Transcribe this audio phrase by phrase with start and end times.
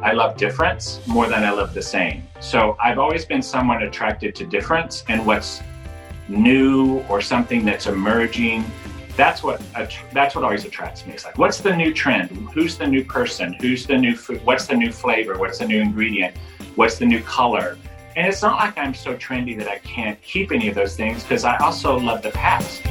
[0.00, 2.22] I love difference more than I love the same.
[2.40, 5.60] So I've always been someone attracted to difference and what's
[6.28, 8.64] new or something that's emerging.
[9.16, 9.60] That's what
[10.12, 11.14] that's what always attracts me.
[11.14, 12.30] It's like, what's the new trend?
[12.54, 13.54] Who's the new person?
[13.54, 14.44] Who's the new food?
[14.44, 15.36] What's the new flavor?
[15.36, 16.36] What's the new ingredient?
[16.76, 17.76] What's the new color?
[18.14, 21.24] And it's not like I'm so trendy that I can't keep any of those things
[21.24, 22.82] because I also love the past.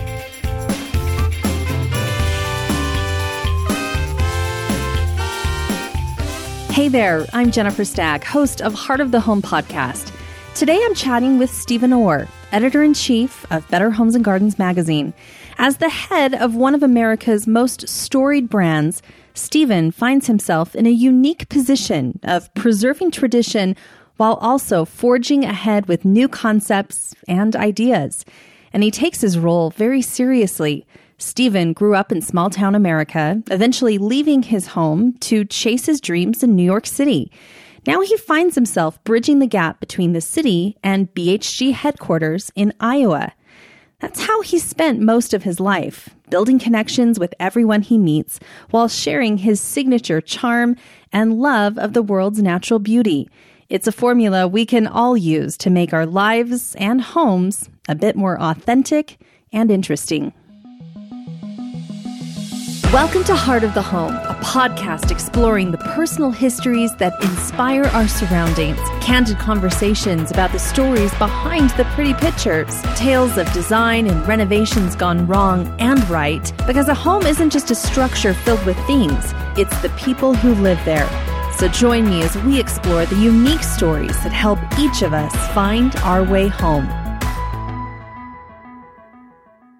[6.77, 10.13] Hey there, I'm Jennifer Stagg, host of Heart of the Home podcast.
[10.54, 15.11] Today I'm chatting with Stephen Orr, editor in chief of Better Homes and Gardens magazine.
[15.57, 19.01] As the head of one of America's most storied brands,
[19.33, 23.75] Stephen finds himself in a unique position of preserving tradition
[24.17, 28.23] while also forging ahead with new concepts and ideas.
[28.71, 30.86] And he takes his role very seriously
[31.20, 36.44] Stephen grew up in small town America, eventually leaving his home to chase his dreams
[36.44, 37.32] in New York City.
[37.88, 43.34] Now he finds himself bridging the gap between the city and BHG headquarters in Iowa.
[44.00, 48.88] That's how he spent most of his life, building connections with everyone he meets while
[48.88, 50.76] sharing his signature charm
[51.12, 53.28] and love of the world's natural beauty.
[53.70, 58.16] It's a formula we can all use to make our lives and homes a bit
[58.16, 59.18] more authentic
[59.52, 60.31] and interesting.
[62.94, 68.08] Welcome to Heart of the Home, a podcast exploring the personal histories that inspire our
[68.08, 74.96] surroundings, candid conversations about the stories behind the pretty pictures, tales of design and renovations
[74.96, 79.78] gone wrong and right, because a home isn't just a structure filled with things, it's
[79.82, 81.10] the people who live there.
[81.58, 85.94] So join me as we explore the unique stories that help each of us find
[85.98, 86.88] our way home.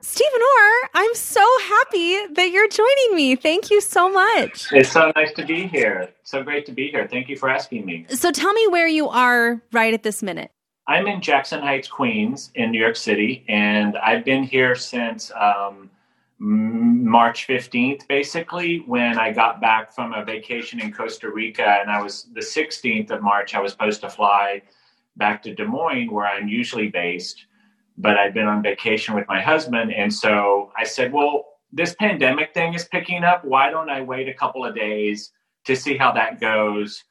[0.02, 0.67] Stephen Orr,
[1.00, 3.36] I'm so happy that you're joining me.
[3.36, 4.74] Thank you so much.
[4.74, 6.10] It's so nice to be here.
[6.24, 7.08] So great to be here.
[7.08, 8.08] Thank you for asking me.
[8.10, 10.50] So tell me where you are right at this minute.
[10.88, 15.92] I'm in Jackson Heights, Queens, in New York City, and I've been here since um,
[16.40, 21.78] March 15th, basically, when I got back from a vacation in Costa Rica.
[21.80, 24.64] And I was the 16th of March, I was supposed to fly
[25.16, 27.46] back to Des Moines, where I'm usually based
[27.98, 29.94] but I'd been on vacation with my husband.
[29.94, 33.44] And so I said, well, this pandemic thing is picking up.
[33.44, 35.32] Why don't I wait a couple of days
[35.66, 37.04] to see how that goes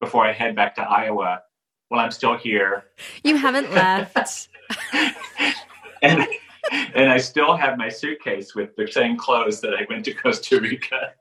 [0.00, 1.42] before I head back to Iowa?
[1.90, 2.84] Well, I'm still here.
[3.24, 4.48] You haven't left.
[6.02, 6.26] and
[6.94, 10.60] and I still have my suitcase with the same clothes that I went to Costa
[10.60, 11.14] Rica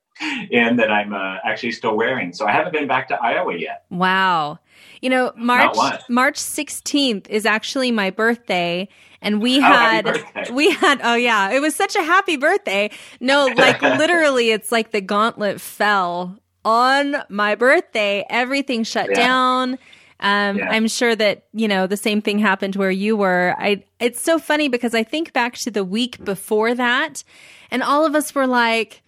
[0.51, 2.33] and that I'm uh, actually still wearing.
[2.33, 3.85] So I haven't been back to Iowa yet.
[3.89, 4.59] Wow.
[5.01, 5.75] You know, March
[6.09, 8.87] March 16th is actually my birthday
[9.21, 12.89] and we oh, had we had oh yeah, it was such a happy birthday.
[13.19, 18.25] No, like literally it's like the gauntlet fell on my birthday.
[18.29, 19.15] Everything shut yeah.
[19.15, 19.77] down.
[20.19, 20.69] Um, yeah.
[20.69, 23.55] I'm sure that you know the same thing happened where you were.
[23.57, 23.83] I.
[23.99, 27.23] It's so funny because I think back to the week before that,
[27.71, 29.03] and all of us were like,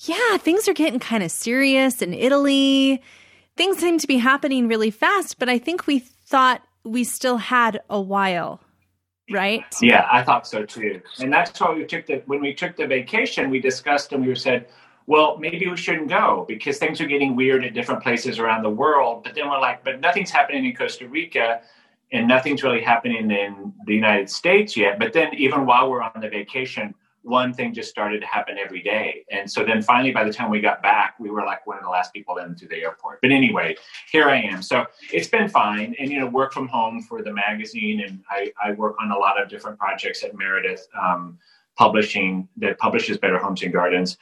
[0.00, 3.02] "Yeah, things are getting kind of serious in Italy
[3.60, 7.82] things seem to be happening really fast, but I think we thought we still had
[7.90, 8.58] a while,
[9.30, 9.62] right?
[9.82, 11.02] Yeah, I thought so too.
[11.18, 14.34] And that's why we took the when we took the vacation, we discussed and we
[14.34, 14.68] said,
[15.06, 18.70] well, maybe we shouldn't go because things are getting weird at different places around the
[18.70, 19.24] world.
[19.24, 21.60] But then we're like, but nothing's happening in Costa Rica
[22.12, 24.98] and nothing's really happening in the United States yet.
[24.98, 28.82] But then even while we're on the vacation, one thing just started to happen every
[28.82, 29.24] day.
[29.30, 31.84] And so then finally, by the time we got back, we were like one of
[31.84, 33.20] the last people in into the airport.
[33.20, 33.76] But anyway,
[34.10, 34.62] here I am.
[34.62, 35.94] So it's been fine.
[35.98, 38.00] And, you know, work from home for the magazine.
[38.00, 41.38] And I, I work on a lot of different projects at Meredith um,
[41.76, 44.18] Publishing that publishes Better Homes and Gardens.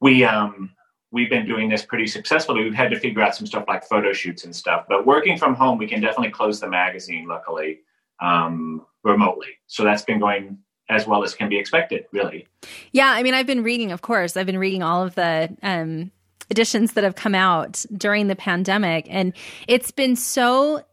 [0.00, 0.70] We, um,
[1.10, 2.64] we've been doing this pretty successfully.
[2.64, 4.86] We've had to figure out some stuff like photo shoots and stuff.
[4.88, 7.80] But working from home, we can definitely close the magazine, luckily,
[8.20, 9.58] um, remotely.
[9.66, 10.58] So that's been going
[10.92, 12.46] as well as can be expected, really.
[12.92, 16.10] Yeah, I mean, I've been reading, of course, I've been reading all of the um,
[16.50, 19.32] editions that have come out during the pandemic, and
[19.66, 20.84] it's been so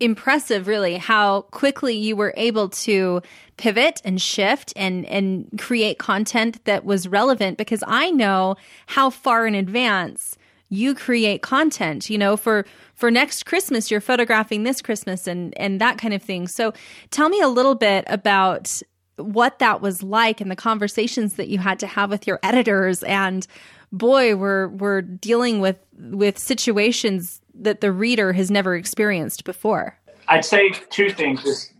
[0.00, 3.22] impressive really how quickly you were able to
[3.56, 8.56] pivot and shift and and create content that was relevant because I know
[8.86, 10.36] how far in advance
[10.68, 12.64] you create content you know for
[12.94, 16.72] for next christmas you're photographing this christmas and and that kind of thing so
[17.10, 18.80] tell me a little bit about
[19.16, 23.02] what that was like and the conversations that you had to have with your editors
[23.04, 23.46] and
[23.92, 29.98] boy we're we're dealing with with situations that the reader has never experienced before
[30.28, 31.72] i'd say two things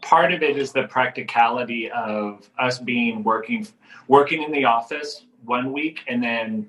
[0.00, 3.66] part of it is the practicality of us being working
[4.08, 6.66] working in the office one week and then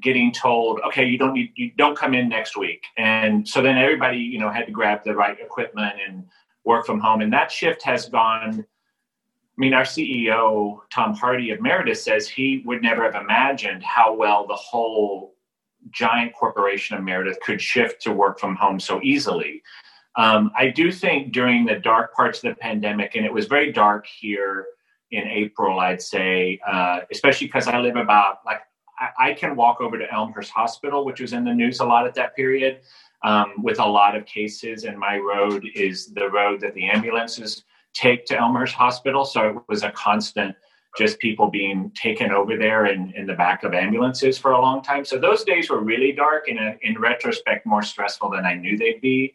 [0.00, 2.84] getting told, okay, you don't need, you don't come in next week.
[2.96, 6.26] And so then everybody, you know, had to grab the right equipment and
[6.64, 7.22] work from home.
[7.22, 8.66] And that shift has gone.
[9.56, 14.14] I mean, our CEO, Tom Harty of Meredith, says he would never have imagined how
[14.14, 15.34] well the whole
[15.90, 19.62] giant corporation of Meredith could shift to work from home so easily.
[20.16, 23.72] Um, I do think during the dark parts of the pandemic, and it was very
[23.72, 24.66] dark here
[25.10, 28.60] in April, I'd say, uh, especially because I live about like
[28.98, 32.06] I, I, can walk over to Elmhurst Hospital, which was in the news a lot
[32.06, 32.80] at that period,
[33.22, 34.84] um, with a lot of cases.
[34.84, 37.64] And my road is the road that the ambulances
[37.96, 40.54] take to Elmhurst Hospital, so it was a constant
[40.96, 44.82] just people being taken over there in, in the back of ambulances for a long
[44.82, 45.04] time.
[45.04, 48.78] So those days were really dark and in, in retrospect more stressful than I knew
[48.78, 49.34] they'd be.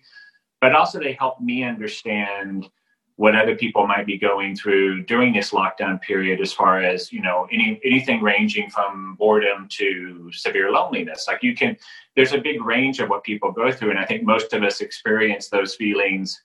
[0.60, 2.70] But also they helped me understand
[3.18, 7.22] what other people might be going through during this lockdown period as far as you
[7.22, 11.78] know any anything ranging from boredom to severe loneliness like you can
[12.16, 14.82] there's a big range of what people go through and i think most of us
[14.82, 16.42] experience those feelings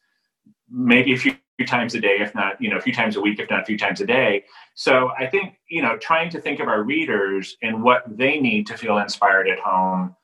[0.68, 3.20] maybe a few few times a day, if not, you know, a few times a
[3.20, 4.44] week, if not a few times a day.
[4.74, 8.66] So I think, you know, trying to think of our readers and what they need
[8.66, 10.14] to feel inspired at home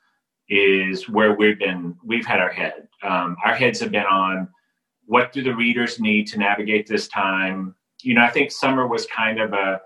[0.49, 2.89] is where we've been, we've had our head.
[3.03, 4.49] Um, our heads have been on
[5.07, 7.75] what do the readers need to navigate this time.
[8.03, 9.81] You know, I think summer was kind of a,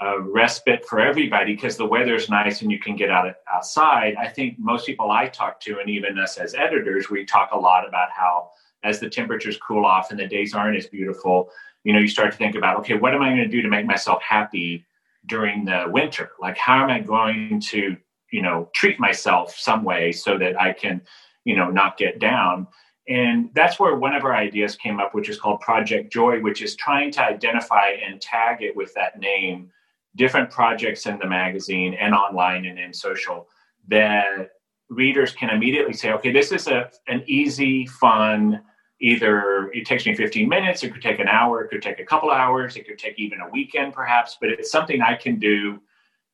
[0.00, 4.16] a respite for everybody because the weather's nice and you can get out outside.
[4.16, 7.58] I think most people I talk to, and even us as editors, we talk a
[7.58, 8.50] lot about how
[8.84, 11.50] as the temperatures cool off and the days aren't as beautiful,
[11.84, 13.68] you know, you start to think about, okay, what am I going to do to
[13.68, 14.86] make myself happy
[15.26, 16.30] during the winter?
[16.40, 17.96] Like, how am I going to,
[18.30, 21.02] you know, treat myself some way so that I can,
[21.44, 22.66] you know, not get down?
[23.08, 26.62] And that's where one of our ideas came up, which is called Project Joy, which
[26.62, 29.70] is trying to identify and tag it with that name,
[30.14, 33.48] different projects in the magazine and online and in social
[33.88, 34.50] that
[34.88, 38.62] readers can immediately say, okay, this is a, an easy, fun,
[39.02, 42.04] either it takes me 15 minutes, it could take an hour, it could take a
[42.04, 45.80] couple hours, it could take even a weekend perhaps, but it's something I can do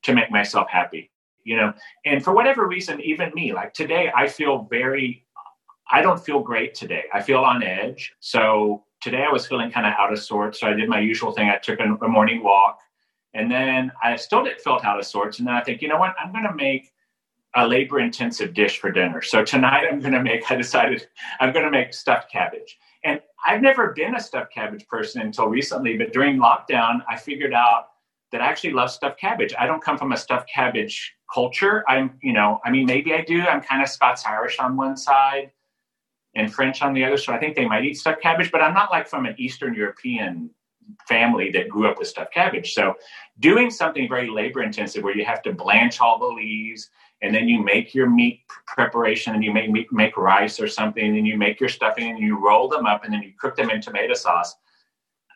[0.03, 1.11] to make myself happy,
[1.45, 1.73] you know.
[2.05, 5.25] And for whatever reason, even me, like today, I feel very,
[5.91, 7.05] I don't feel great today.
[7.13, 8.13] I feel on edge.
[8.21, 10.61] So today I was feeling kind of out of sorts.
[10.61, 11.49] So I did my usual thing.
[11.49, 12.81] I took a, morning walk
[13.33, 15.39] and then I still didn't felt out of sorts.
[15.39, 16.93] And then I think, you know what, I'm going to make
[17.59, 19.21] a labor intensive dish for dinner.
[19.21, 21.09] So tonight I'm going to make, I decided
[21.41, 22.79] I'm going to make stuffed cabbage.
[23.05, 27.53] And I've never been a stuffed cabbage person until recently, but during lockdown, I figured
[27.53, 27.89] out
[28.31, 29.55] that I actually love stuffed cabbage.
[29.59, 31.85] I don't come from a stuffed cabbage culture.
[31.89, 33.43] I'm, you know, I mean, maybe I do.
[33.43, 35.51] I'm kind of Scots Irish on one side
[36.37, 37.17] and French on the other.
[37.17, 39.75] So I think they might eat stuffed cabbage, but I'm not like from an Eastern
[39.75, 40.51] European
[41.09, 42.73] family that grew up with stuffed cabbage.
[42.73, 42.95] So
[43.41, 46.89] doing something very labor intensive where you have to blanch all the leaves
[47.23, 51.27] and then you make your meat preparation and you make make rice or something and
[51.27, 53.81] you make your stuffing and you roll them up and then you cook them in
[53.81, 54.55] tomato sauce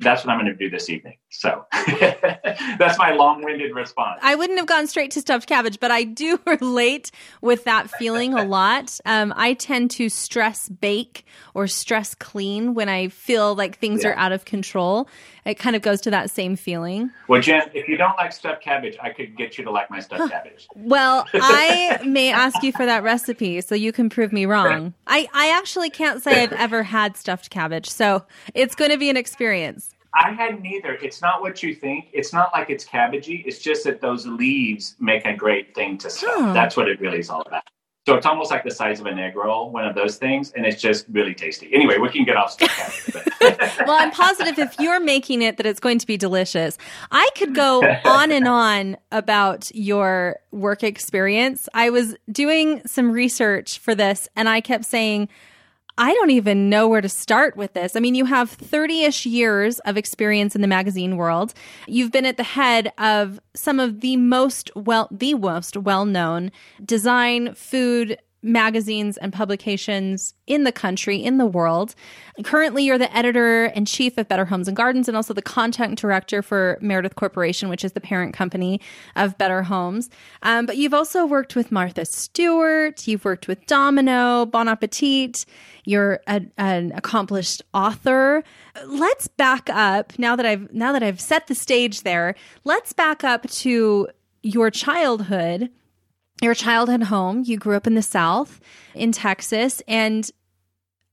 [0.03, 1.17] that's what I'm going to do this evening.
[1.33, 4.21] So that's my long winded response.
[4.23, 8.35] I wouldn't have gone straight to stuffed cabbage, but I do relate with that feeling
[8.35, 9.01] a lot.
[9.07, 11.25] Um, I tend to stress bake
[11.55, 14.11] or stress clean when I feel like things yeah.
[14.11, 15.09] are out of control.
[15.45, 17.11] It kind of goes to that same feeling.
[17.29, 20.01] Well, Jen, if you don't like stuffed cabbage, I could get you to like my
[20.01, 20.69] stuffed cabbage.
[20.77, 24.93] Well, I may ask you for that recipe so you can prove me wrong.
[25.07, 29.09] I, I actually can't say I've ever had stuffed cabbage, so it's going to be
[29.09, 29.95] an experience.
[30.15, 30.95] I had neither.
[31.03, 32.09] It's not what you think.
[32.13, 33.45] It's not like it's cabbagey.
[33.47, 36.31] It's just that those leaves make a great thing to stuff.
[36.35, 36.47] Oh.
[36.47, 36.53] Hmm.
[36.53, 37.63] That's what it really is all about.
[38.05, 40.67] So it's almost like the size of an egg roll, one of those things, and
[40.67, 41.73] it's just really tasty.
[41.73, 42.57] Anyway, we can get off
[43.87, 46.77] well, I'm positive if you're making it that it's going to be delicious.
[47.13, 51.69] I could go on and on about your work experience.
[51.75, 55.29] I was doing some research for this, and I kept saying
[55.99, 57.97] I don't even know where to start with this.
[57.97, 61.53] I mean, you have 30 ish years of experience in the magazine world.
[61.87, 66.51] You've been at the head of some of the most well, the most well known
[66.83, 71.95] design, food, magazines and publications in the country, in the world.
[72.43, 75.99] Currently, you're the editor in chief of Better Homes and Gardens and also the content
[75.99, 78.81] director for Meredith Corporation, which is the parent company
[79.15, 80.11] of Better Homes.
[80.43, 85.45] Um, but you've also worked with Martha Stewart, you've worked with Domino, Bon Appetit.
[85.85, 88.45] You're a, an accomplished author.
[88.87, 92.37] Let's back up now that I've now that I've set the stage there.
[92.65, 94.09] Let's back up to
[94.43, 95.71] your childhood
[96.43, 97.45] your childhood home.
[97.47, 98.61] You grew up in the South,
[98.95, 99.81] in Texas.
[99.87, 100.31] And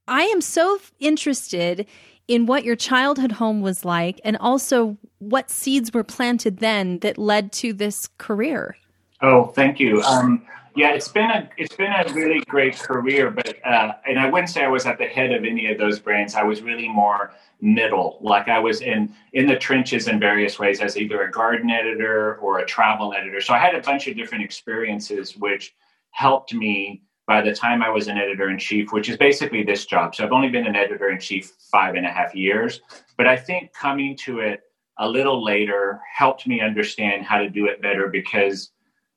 [0.08, 1.86] I am so interested
[2.28, 7.18] in what your childhood home was like and also what seeds were planted then that
[7.18, 8.76] led to this career.
[9.22, 10.02] Oh, thank you.
[10.04, 10.46] Um,
[10.76, 14.50] yeah, it's been a it's been a really great career, but uh, and I wouldn't
[14.50, 16.36] say I was at the head of any of those brands.
[16.36, 20.82] I was really more middle, like I was in in the trenches in various ways
[20.82, 23.42] as either a garden editor or a travel editor.
[23.42, 25.76] So I had a bunch of different experiences, which
[26.12, 29.86] helped me by the time I was an editor in chief, which is basically this
[29.86, 30.16] job.
[30.16, 32.82] So I've only been an editor in chief five and a half years,
[33.18, 34.62] but I think coming to it
[34.98, 38.72] a little later helped me understand how to do it better because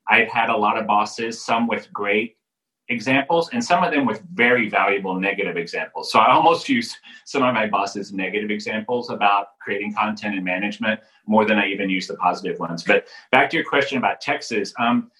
[0.09, 2.37] I've had a lot of bosses, some with great
[2.89, 6.11] examples and some of them with very valuable negative examples.
[6.11, 6.95] So I almost use
[7.25, 11.89] some of my bosses' negative examples about creating content and management more than I even
[11.89, 12.83] use the positive ones.
[12.83, 15.11] But back to your question about Texas, um,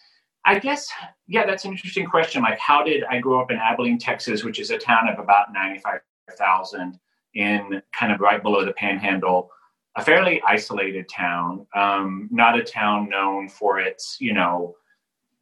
[0.45, 0.89] I guess,
[1.27, 2.41] yeah, that's an interesting question.
[2.41, 5.53] Like, how did I grow up in Abilene, Texas, which is a town of about
[5.53, 6.99] 95,000
[7.35, 9.49] in kind of right below the panhandle?
[9.95, 14.75] A fairly isolated town, um, not a town known for its, you know,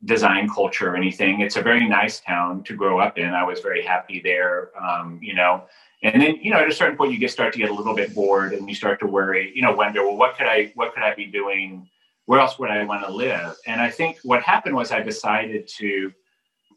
[0.06, 1.42] design culture or anything.
[1.42, 3.30] It's a very nice town to grow up in.
[3.30, 5.64] I was very happy there, um, you know.
[6.04, 7.96] And then, you know, at a certain point, you get start to get a little
[7.96, 10.94] bit bored, and you start to worry, you know, wonder, well, what could I, what
[10.94, 11.88] could I be doing?
[12.26, 13.56] Where else would I want to live?
[13.68, 16.12] And I think what happened was I decided to,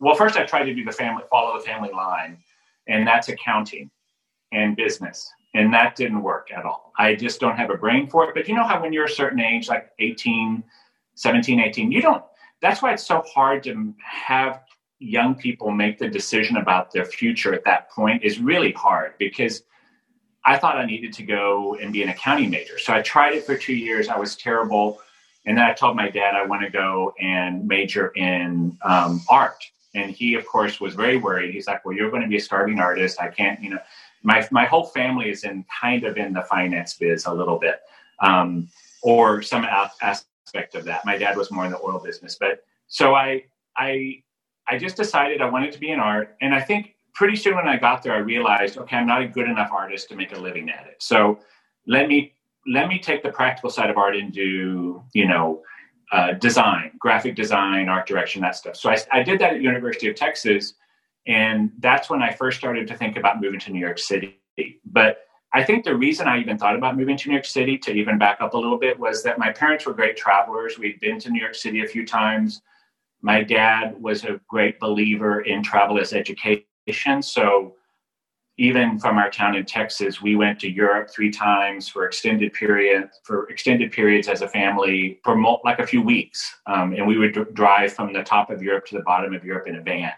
[0.00, 2.38] well, first I tried to do the family, follow the family line,
[2.86, 3.90] and that's accounting
[4.52, 6.92] and business and that didn't work at all.
[6.98, 8.34] I just don't have a brain for it.
[8.34, 10.62] But you know how when you're a certain age, like 18,
[11.14, 12.22] 17, 18, you don't,
[12.60, 14.62] that's why it's so hard to have
[14.98, 19.62] young people make the decision about their future at that point is really hard because
[20.44, 22.78] I thought I needed to go and be an accounting major.
[22.78, 24.08] So I tried it for two years.
[24.08, 25.00] I was terrible.
[25.46, 29.62] And then I told my dad I want to go and major in um, art.
[29.94, 31.54] And he, of course, was very worried.
[31.54, 33.20] He's like, Well, you're going to be a starving artist.
[33.20, 33.78] I can't, you know
[34.24, 37.80] my my whole family is in kind of in the finance biz a little bit,
[38.20, 38.68] um,
[39.02, 41.04] or some aspect of that.
[41.04, 43.44] My dad was more in the oil business, but so I
[43.76, 44.22] I
[44.66, 47.68] I just decided I wanted to be in art, and I think pretty soon when
[47.68, 50.38] I got there, I realized, okay, I'm not a good enough artist to make a
[50.38, 50.96] living at it.
[51.00, 51.38] So
[51.86, 52.32] let me
[52.66, 55.62] let me take the practical side of art and do you know
[56.12, 58.76] uh, design, graphic design, art direction, that stuff.
[58.76, 60.74] So I, I did that at University of Texas
[61.26, 64.40] and that's when I first started to think about moving to New York City.
[64.84, 65.18] But
[65.52, 68.18] I think the reason I even thought about moving to New York City, to even
[68.18, 70.78] back up a little bit, was that my parents were great travelers.
[70.78, 72.60] We'd been to New York City a few times.
[73.22, 77.22] My dad was a great believer in travel as education.
[77.22, 77.76] So
[78.58, 83.08] even from our town in Texas, we went to Europe three times for extended period
[83.22, 87.32] for extended periods as a family for like a few weeks, um, and we would
[87.32, 90.12] d- drive from the top of Europe to the bottom of Europe in a van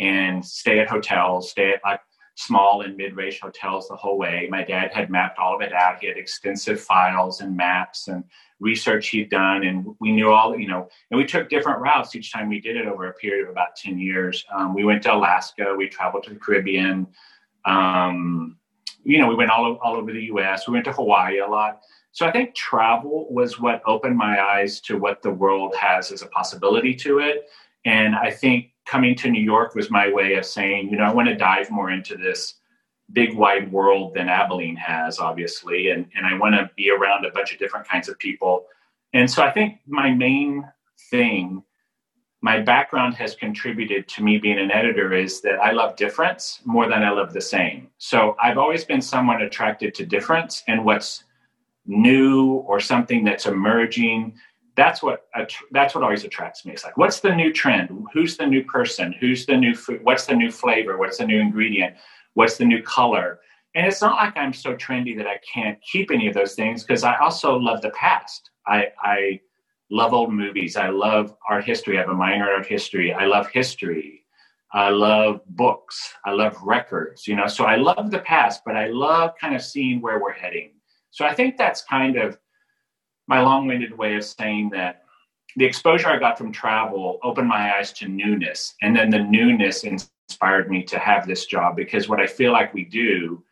[0.00, 2.00] and stay at hotels, stay at like
[2.34, 4.48] small and mid-range hotels the whole way.
[4.50, 5.98] My dad had mapped all of it out.
[6.00, 8.24] He had extensive files and maps and
[8.60, 10.88] research he'd done, and we knew all you know.
[11.10, 13.76] And we took different routes each time we did it over a period of about
[13.76, 14.44] ten years.
[14.52, 15.74] Um, we went to Alaska.
[15.76, 17.06] We traveled to the Caribbean.
[17.66, 18.56] Um,
[19.04, 20.66] you know, we went all all over the U.S.
[20.66, 21.82] We went to Hawaii a lot.
[22.12, 26.22] So I think travel was what opened my eyes to what the world has as
[26.22, 27.48] a possibility to it.
[27.84, 31.14] And I think coming to New York was my way of saying, you know, I
[31.14, 32.54] want to dive more into this
[33.12, 37.30] big wide world than Abilene has, obviously, and, and I want to be around a
[37.30, 38.66] bunch of different kinds of people.
[39.12, 40.64] And so I think my main
[41.08, 41.62] thing,
[42.40, 46.88] my background has contributed to me being an editor is that I love difference more
[46.88, 47.90] than I love the same.
[47.98, 51.22] So I've always been someone attracted to difference and what's
[51.86, 54.34] new or something that's emerging
[54.80, 55.26] that's what
[55.72, 56.72] that's what always attracts me.
[56.72, 57.90] It's like, what's the new trend?
[58.14, 59.14] Who's the new person?
[59.20, 60.00] Who's the new food?
[60.02, 60.96] What's the new flavor?
[60.96, 61.96] What's the new ingredient?
[62.32, 63.40] What's the new color?
[63.74, 66.82] And it's not like I'm so trendy that I can't keep any of those things
[66.82, 68.50] because I also love the past.
[68.66, 69.40] I, I
[69.90, 70.76] love old movies.
[70.76, 71.98] I love art history.
[71.98, 73.12] I have a minor in art history.
[73.12, 74.24] I love history.
[74.72, 76.14] I love books.
[76.24, 77.28] I love records.
[77.28, 80.32] You know, so I love the past, but I love kind of seeing where we're
[80.32, 80.72] heading.
[81.10, 82.38] So I think that's kind of
[83.30, 85.04] my long-winded way of saying that
[85.54, 89.84] the exposure I got from travel opened my eyes to newness, and then the newness
[89.84, 93.42] inspired me to have this job because what I feel like we do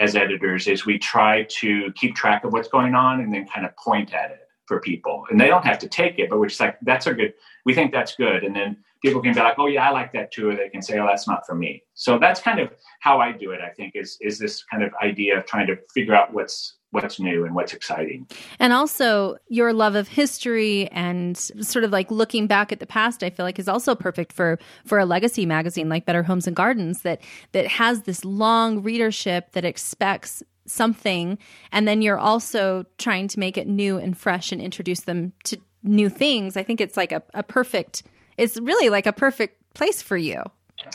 [0.00, 3.64] as editors is we try to keep track of what's going on and then kind
[3.64, 6.48] of point at it for people, and they don't have to take it, but we're
[6.48, 7.32] just like that's a good.
[7.64, 10.30] We think that's good, and then people can be like, "Oh yeah, I like that
[10.30, 12.70] too," or they can say, "Oh, that's not for me." So that's kind of
[13.00, 13.60] how I do it.
[13.60, 17.20] I think is is this kind of idea of trying to figure out what's what's
[17.20, 18.26] new and what's exciting.
[18.58, 23.22] And also your love of history and sort of like looking back at the past
[23.22, 26.56] I feel like is also perfect for for a legacy magazine like Better Homes and
[26.56, 27.20] Gardens that
[27.52, 31.38] that has this long readership that expects something
[31.72, 35.58] and then you're also trying to make it new and fresh and introduce them to
[35.82, 38.02] new things, I think it's like a, a perfect,
[38.36, 40.42] it's really like a perfect place for you.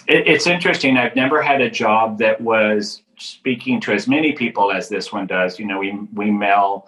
[0.07, 0.97] It, it's interesting.
[0.97, 5.27] I've never had a job that was speaking to as many people as this one
[5.27, 5.59] does.
[5.59, 6.87] You know, we, we mail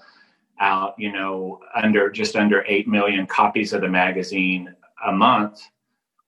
[0.60, 4.74] out, you know, under just under 8 million copies of the magazine
[5.06, 5.68] a month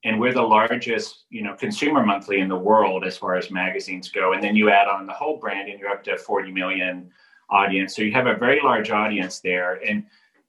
[0.04, 4.08] and we're the largest you know consumer monthly in the world as far as magazines
[4.08, 4.32] go.
[4.32, 7.10] And then you add on the whole brand and you're up to 40 million
[7.50, 7.96] audience.
[7.96, 9.80] So you have a very large audience there.
[9.86, 10.04] And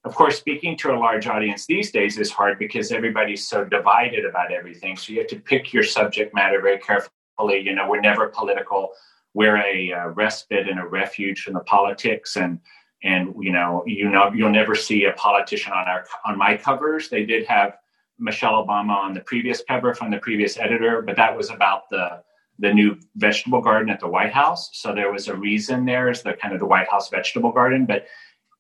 [0.06, 4.26] of course speaking to a large audience these days is hard because everybody's so divided
[4.26, 4.96] about everything.
[4.96, 7.60] So you have to pick your subject matter very carefully.
[7.60, 8.92] You know we're never political.
[9.34, 12.36] We're a uh, respite and a refuge from the politics.
[12.36, 12.60] And
[13.04, 17.10] and you know you know you'll never see a politician on our on my covers.
[17.10, 17.78] They did have
[18.20, 22.22] Michelle Obama on the previous cover from the previous editor, but that was about the
[22.62, 24.70] the new vegetable garden at the White House.
[24.74, 27.86] So there was a reason there is the kind of the White House vegetable garden,
[27.86, 28.06] but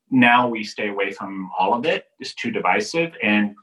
[0.09, 2.05] now we stay away from all of it.
[2.19, 3.55] It's too divisive and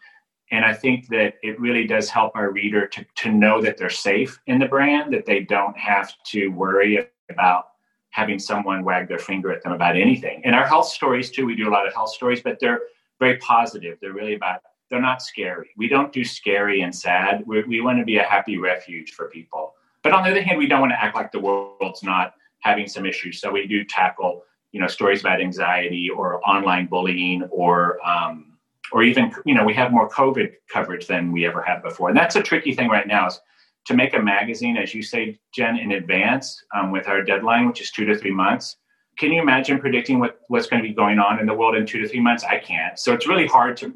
[0.52, 3.90] and I think that it really does help our reader to, to know that they're
[3.90, 7.64] safe in the brand, that they don't have to worry about
[8.10, 10.42] having someone wag their finger at them about anything.
[10.44, 12.80] And our health stories too, we do a lot of health stories, but they're
[13.18, 13.98] very positive.
[14.00, 15.70] They're really about they're not scary.
[15.76, 17.44] We don't do scary and sad.
[17.46, 19.74] we we want to be a happy refuge for people.
[20.02, 22.86] But on the other hand, we don't want to act like the world's not having
[22.86, 23.40] some issues.
[23.40, 28.56] So we do tackle, you know, stories about anxiety or online bullying or, um,
[28.92, 32.08] or even, you know, we have more COVID coverage than we ever had before.
[32.08, 33.40] And that's a tricky thing right now is
[33.86, 37.80] to make a magazine, as you say, Jen, in advance um, with our deadline, which
[37.80, 38.76] is two to three months.
[39.18, 41.86] Can you imagine predicting what, what's going to be going on in the world in
[41.86, 42.44] two to three months?
[42.44, 42.98] I can't.
[42.98, 43.92] So it's really hard to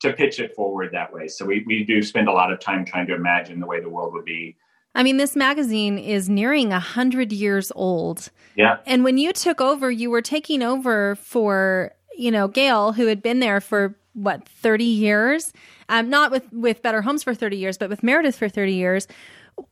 [0.00, 1.28] to pitch it forward that way.
[1.28, 3.88] So we, we do spend a lot of time trying to imagine the way the
[3.88, 4.56] world would be.
[4.94, 8.30] I mean, this magazine is nearing a hundred years old.
[8.56, 8.78] Yeah.
[8.86, 13.22] And when you took over, you were taking over for, you know, Gayle, who had
[13.22, 15.52] been there for what, 30 years?
[15.88, 19.06] Um, not with, with Better Homes for 30 years, but with Meredith for 30 years.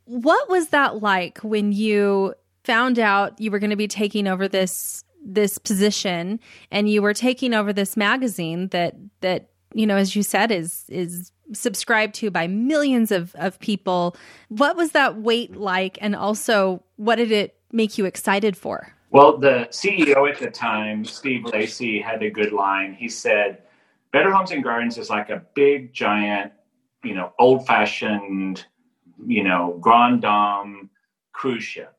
[0.04, 4.46] What was that like when you found out you were going to be taking over
[4.46, 6.38] this this position
[6.70, 10.84] and you were taking over this magazine that that you know, as you said, is
[10.88, 14.16] is subscribed to by millions of, of people.
[14.48, 15.98] What was that wait like?
[16.00, 18.92] And also, what did it make you excited for?
[19.10, 22.92] Well, the CEO at the time, Steve Lacy, had a good line.
[22.92, 23.62] He said,
[24.12, 26.52] Better Homes and Gardens is like a big, giant,
[27.02, 28.66] you know, old fashioned,
[29.26, 30.90] you know, Grand Dame
[31.32, 31.94] cruise ship.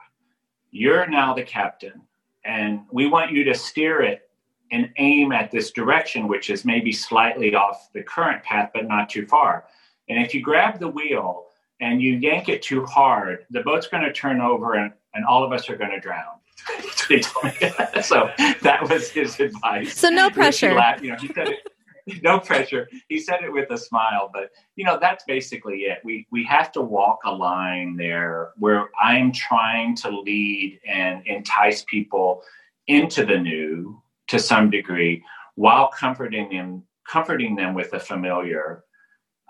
[0.72, 2.02] You're now the captain,
[2.46, 4.29] and we want you to steer it
[4.72, 9.10] and aim at this direction, which is maybe slightly off the current path, but not
[9.10, 9.66] too far.
[10.08, 11.46] And if you grab the wheel
[11.80, 15.44] and you yank it too hard, the boat's going to turn over and, and all
[15.44, 16.40] of us are going to drown.
[18.04, 18.30] so
[18.62, 19.98] that was his advice.
[19.98, 20.74] So no pressure.
[20.74, 21.60] Laughed, you know, he said it,
[22.22, 22.90] no pressure.
[23.08, 26.00] He said it with a smile, but you know that's basically it.
[26.04, 31.86] We we have to walk a line there where I'm trying to lead and entice
[31.88, 32.44] people
[32.88, 35.24] into the new to some degree
[35.56, 38.84] while comforting them comforting them with the familiar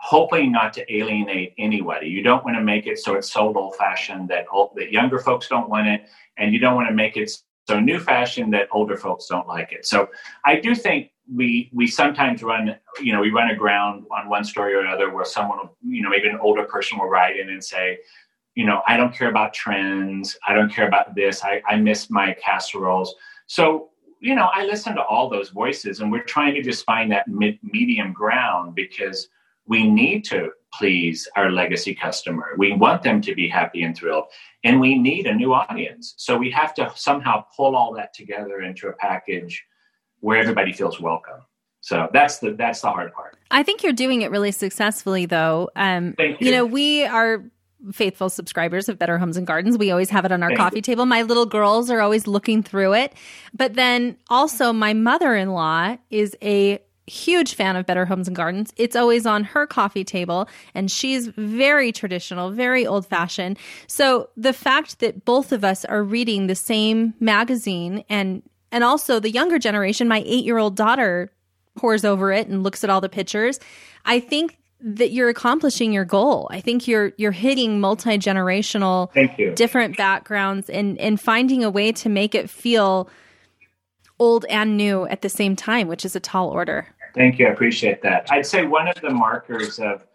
[0.02, 2.08] hoping not to alienate anybody.
[2.08, 5.20] You don't want to make it so it's sold old fashioned that old, that younger
[5.20, 7.30] folks don't want it and you don't want to make it
[7.68, 9.86] so new fashioned that older folks don't like it.
[9.86, 10.10] So
[10.46, 14.74] i do think we we sometimes run you know we run aground on one story
[14.74, 18.00] or another where someone you know maybe an older person will write in and say
[18.56, 20.38] you know i don't care about trends.
[20.48, 21.44] I don't care about this.
[21.44, 23.13] I, I miss my casseroles.
[23.46, 27.12] So you know, I listen to all those voices and we're trying to just find
[27.12, 29.29] that mid- medium ground because
[29.65, 32.53] we need to please our legacy customer.
[32.58, 34.25] We want them to be happy and thrilled,
[34.63, 36.15] and we need a new audience.
[36.17, 39.63] So we have to somehow pull all that together into a package
[40.19, 41.41] where everybody feels welcome.
[41.82, 43.38] So that's the that's the hard part.
[43.51, 45.69] I think you're doing it really successfully, though.
[45.75, 46.47] Um, Thank you.
[46.47, 47.43] you know, we are
[47.92, 49.78] faithful subscribers of Better Homes and Gardens.
[49.78, 50.82] We always have it on our Thank coffee you.
[50.82, 51.06] table.
[51.06, 53.13] My little girls are always looking through it.
[53.54, 58.36] But then also, my mother in law is a huge fan of Better Homes and
[58.36, 58.72] Gardens.
[58.78, 63.58] It's always on her coffee table, and she's very traditional, very old fashioned.
[63.88, 69.20] So the fact that both of us are reading the same magazine and and also
[69.20, 71.32] the younger generation, my eight year old daughter
[71.76, 73.60] pores over it and looks at all the pictures.
[74.06, 76.48] I think that you're accomplishing your goal.
[76.52, 82.34] I think you're you're hitting multi-generational different backgrounds and and finding a way to make
[82.34, 83.10] it feel
[84.20, 86.88] old and new at the same time, which is a tall order.
[87.15, 87.48] Thank you.
[87.48, 88.28] I appreciate that.
[88.32, 90.06] I'd say one of the markers of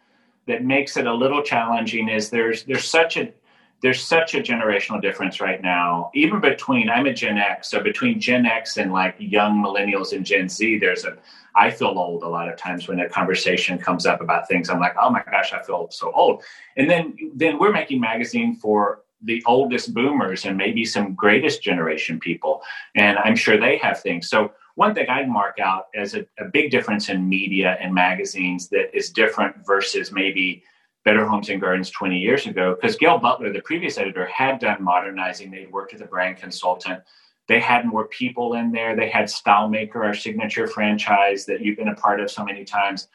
[0.46, 3.32] that makes it a little challenging is there's there's such a
[3.82, 8.20] there's such a generational difference right now even between i'm a gen x so between
[8.20, 11.16] gen x and like young millennials and gen z there's a
[11.56, 14.68] I feel old a lot of times when a conversation comes up about things.
[14.68, 16.42] I'm like, oh my gosh, I feel so old.
[16.76, 22.20] And then then we're making magazine for the oldest boomers and maybe some greatest generation
[22.20, 22.62] people.
[22.94, 24.28] And I'm sure they have things.
[24.28, 28.68] So one thing I'd mark out as a, a big difference in media and magazines
[28.68, 30.62] that is different versus maybe
[31.04, 34.82] Better Homes and Gardens 20 years ago, because Gayle Butler, the previous editor, had done
[34.82, 35.50] modernizing.
[35.50, 37.00] They'd worked as a brand consultant.
[37.46, 38.96] They had more people in there.
[38.96, 43.08] They had StyleMaker, our signature franchise that you've been a part of so many times.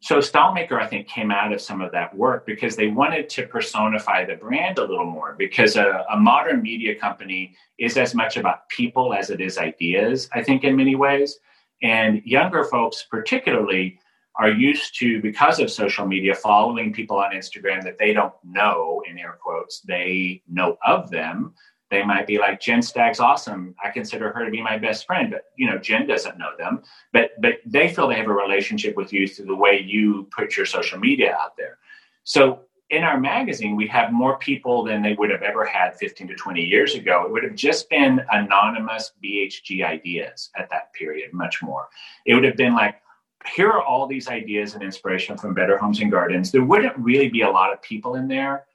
[0.00, 3.46] So StyleMaker, I think, came out of some of that work because they wanted to
[3.46, 5.34] personify the brand a little more.
[5.38, 10.28] Because a, a, modern media company is as much about people as it is ideas,
[10.34, 11.38] I think, in many ways.
[11.82, 13.98] And younger folks, particularly,
[14.36, 19.02] are used to, because of social media, following people on Instagram that they don't know,
[19.08, 21.54] in air quotes, they know of them
[21.94, 23.74] they might be like jen stagg's awesome.
[23.82, 25.30] I consider her to be my best friend.
[25.30, 26.82] But you know jen doesn't know them.
[27.12, 30.56] But but they feel they have a relationship with you through the way you put
[30.56, 31.78] your social media out there.
[32.24, 36.28] So in our magazine we have more people than they would have ever had 15
[36.28, 37.24] to 20 years ago.
[37.24, 41.88] It would have just been anonymous bhg ideas at that period much more.
[42.26, 42.96] It would have been like
[43.54, 46.50] here are all these ideas and inspiration from better homes and gardens.
[46.50, 48.66] There wouldn't really be a lot of people in there.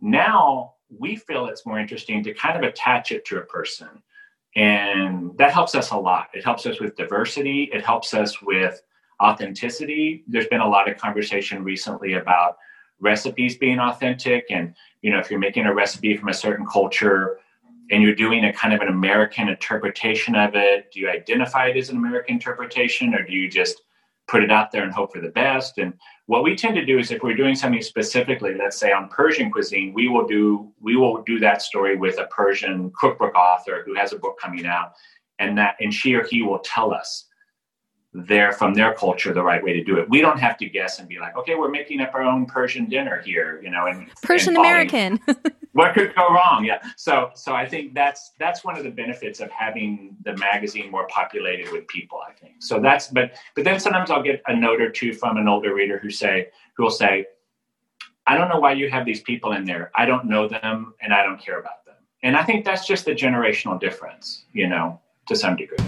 [0.00, 3.88] Now we feel it's more interesting to kind of attach it to a person.
[4.56, 6.28] And that helps us a lot.
[6.34, 8.82] It helps us with diversity, it helps us with
[9.22, 10.24] authenticity.
[10.26, 12.56] There's been a lot of conversation recently about
[13.00, 14.46] recipes being authentic.
[14.50, 17.38] And, you know, if you're making a recipe from a certain culture,
[17.90, 21.76] and you're doing a kind of an American interpretation of it, do you identify it
[21.76, 23.82] as an American interpretation or do you just
[24.28, 25.78] put it out there and hope for the best?
[25.78, 25.94] And
[26.26, 29.50] what we tend to do is if we're doing something specifically let's say on persian
[29.50, 33.94] cuisine we will do we will do that story with a persian cookbook author who
[33.94, 34.92] has a book coming out.
[35.38, 37.24] And that and she or he will tell us
[38.12, 40.08] their from their culture the right way to do it.
[40.08, 42.86] We don't have to guess and be like okay we're making up our own persian
[42.86, 45.20] dinner here you know and persian and american
[45.78, 46.64] what could go wrong?
[46.64, 46.82] Yeah.
[46.96, 51.06] So so i think that's that's one of the benefits of having the magazine more
[51.06, 52.54] populated with people i think.
[52.58, 55.72] So that's but but then sometimes i'll get a note or two from an older
[55.72, 57.26] reader who say who will say
[58.26, 59.92] i don't know why you have these people in there.
[59.96, 61.98] I don't know them and i don't care about them.
[62.24, 65.84] And i think that's just the generational difference you know to some degree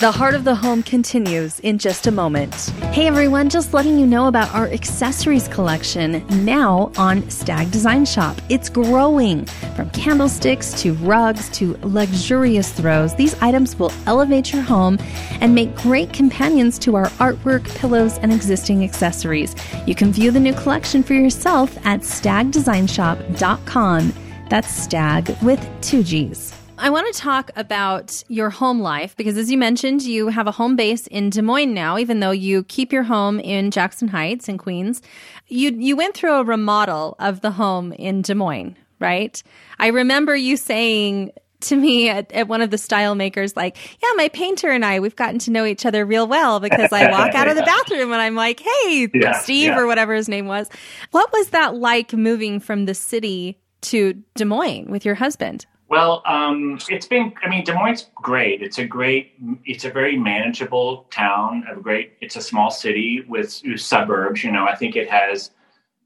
[0.00, 2.54] the Heart of the Home continues in just a moment.
[2.92, 8.40] Hey everyone, just letting you know about our accessories collection now on Stagg Design Shop.
[8.48, 9.44] It's growing.
[9.74, 14.98] From candlesticks to rugs to luxurious throws, these items will elevate your home
[15.40, 19.56] and make great companions to our artwork, pillows, and existing accessories.
[19.84, 24.12] You can view the new collection for yourself at staggdesignshop.com.
[24.48, 26.57] That's Stagg with two G's.
[26.80, 30.52] I want to talk about your home life because, as you mentioned, you have a
[30.52, 34.48] home base in Des Moines now, even though you keep your home in Jackson Heights
[34.48, 35.02] in Queens.
[35.48, 39.42] You you went through a remodel of the home in Des Moines, right?
[39.80, 44.10] I remember you saying to me at, at, one of the style makers, like yeah
[44.14, 47.34] my painter and i we've gotten to know each other real well because i walk
[47.34, 49.76] out of the bathroom and i'm like hey yeah, steve yeah.
[49.76, 50.68] or whatever his name was
[51.10, 56.22] what was that like moving from the city to des moines with your husband well,
[56.26, 57.32] um, it's been.
[57.42, 58.62] I mean, Des Moines great.
[58.62, 59.32] It's a great.
[59.64, 61.64] It's a very manageable town.
[61.70, 62.12] A great.
[62.20, 64.44] It's a small city with suburbs.
[64.44, 65.52] You know, I think it has,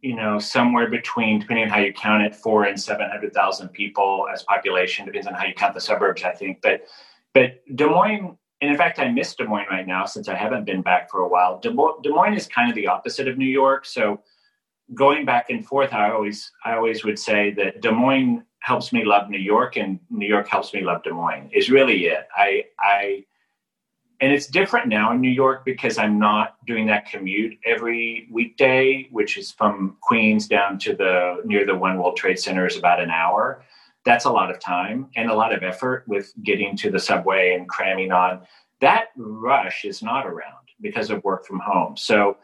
[0.01, 3.71] you know, somewhere between, depending on how you count it, four and seven hundred thousand
[3.71, 5.05] people as population.
[5.05, 6.63] Depends on how you count the suburbs, I think.
[6.63, 6.85] But,
[7.35, 8.39] but Des Moines.
[8.61, 11.23] And in fact, I miss Des Moines right now since I haven't been back for
[11.23, 11.59] a while.
[11.59, 13.85] Des Moines, Des Moines is kind of the opposite of New York.
[13.85, 14.23] So,
[14.95, 19.05] going back and forth, I always, I always would say that Des Moines helps me
[19.05, 22.29] love New York and New York helps me love Des Moines is really it.
[22.37, 23.25] I I
[24.21, 29.09] and it's different now in New York because I'm not doing that commute every weekday,
[29.11, 33.01] which is from Queens down to the near the One World Trade Center is about
[33.01, 33.65] an hour.
[34.05, 37.55] That's a lot of time and a lot of effort with getting to the subway
[37.55, 38.43] and cramming on.
[38.81, 41.97] That rush is not around because of work from home.
[41.97, 42.37] So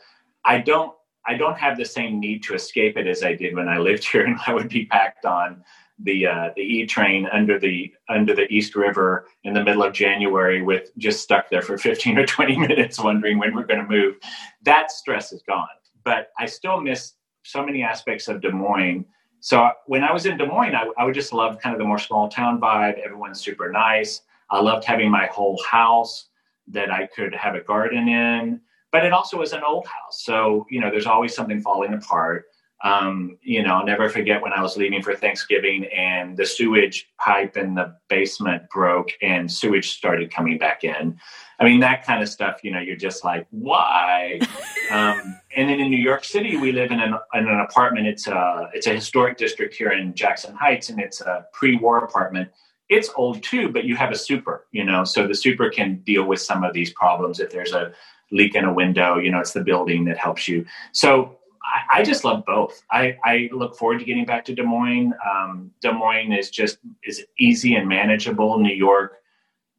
[0.44, 0.92] I don't
[1.26, 4.02] I don't have the same need to escape it as I did when I lived
[4.10, 5.62] here and I would be packed on
[6.00, 9.92] the uh, the E train under the under the East River in the middle of
[9.92, 13.88] January with just stuck there for 15 or 20 minutes wondering when we're going to
[13.88, 14.16] move.
[14.62, 15.66] That stress is gone,
[16.04, 19.04] but I still miss so many aspects of Des Moines.
[19.40, 21.86] So when I was in Des Moines, I, I would just love kind of the
[21.86, 22.98] more small town vibe.
[22.98, 24.22] Everyone's super nice.
[24.50, 26.28] I loved having my whole house
[26.68, 28.60] that I could have a garden in,
[28.92, 30.24] but it also was an old house.
[30.24, 32.46] So, you know, there's always something falling apart
[32.84, 37.10] Um, you know, I'll never forget when I was leaving for Thanksgiving and the sewage
[37.18, 41.18] pipe in the basement broke and sewage started coming back in.
[41.58, 44.38] I mean, that kind of stuff, you know, you're just like, why?
[44.92, 48.06] um, and then in New York City, we live in an, in an apartment.
[48.06, 52.48] It's a, it's a historic district here in Jackson Heights, and it's a pre-war apartment.
[52.88, 56.24] It's old too, but you have a super, you know, so the super can deal
[56.24, 57.40] with some of these problems.
[57.40, 57.92] If there's a
[58.30, 60.64] leak in a window, you know, it's the building that helps you.
[60.92, 61.37] So
[61.68, 62.82] I, I, just love both.
[62.90, 65.12] I, I, look forward to getting back to Des Moines.
[65.28, 68.58] Um, Des Moines is just is easy and manageable.
[68.58, 69.18] New York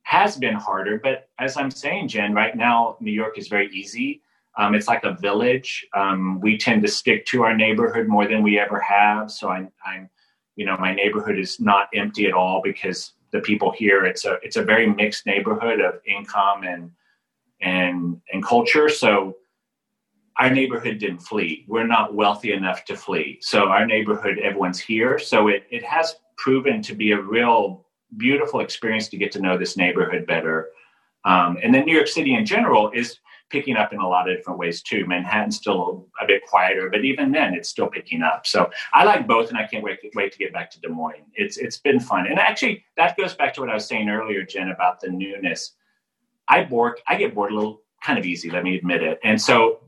[0.04, 4.22] has been harder, but as I'm saying, Jen, right now New York is very easy.
[4.58, 5.86] Um, it's like a village.
[5.94, 9.32] Um, we tend to stick to our neighborhood more than we ever have.
[9.32, 10.10] So I'm, I'm,
[10.56, 14.06] you know, my neighborhood is not empty at all because the people here.
[14.06, 16.92] It's a it's a very mixed neighborhood of income and
[17.62, 18.90] and and culture.
[18.90, 19.38] So
[20.40, 21.66] our neighborhood didn't flee.
[21.68, 23.40] We're not wealthy enough to flee.
[23.42, 25.20] So our neighborhood, everyone's here.
[25.20, 29.58] So it, it has proven to be a real beautiful experience to get to know
[29.58, 30.70] this neighborhood better.
[31.26, 33.18] Um, and then New York City in general is
[33.50, 35.06] picking up in a lot of different ways too.
[35.06, 38.48] Manhattan's still a bit quieter, but even then it's still picking up.
[38.48, 41.26] So I like both and I can't wait, wait to get back to Des Moines.
[41.34, 42.28] It's, it's been fun.
[42.28, 45.74] And actually that goes back to what I was saying earlier, Jen, about the newness.
[46.48, 49.20] I bored, I get bored a little kind of easy, let me admit it.
[49.24, 49.82] And so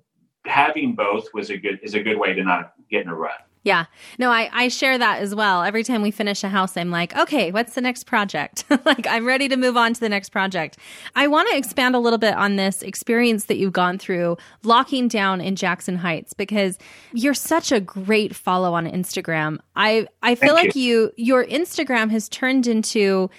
[0.46, 3.48] having both was a good is a good way to not get in a rut.
[3.64, 3.86] Yeah.
[4.18, 5.62] No, I, I share that as well.
[5.62, 8.66] Every time we finish a house, I'm like, okay, what's the next project?
[8.86, 10.78] like, I'm ready to move on to the next project.
[11.16, 15.08] I want to expand a little bit on this experience that you've gone through locking
[15.08, 16.80] down in Jackson Heights because
[17.14, 19.60] you're such a great follow on Instagram.
[19.76, 20.82] I, I feel Thank like you.
[20.84, 23.30] you, your Instagram has turned into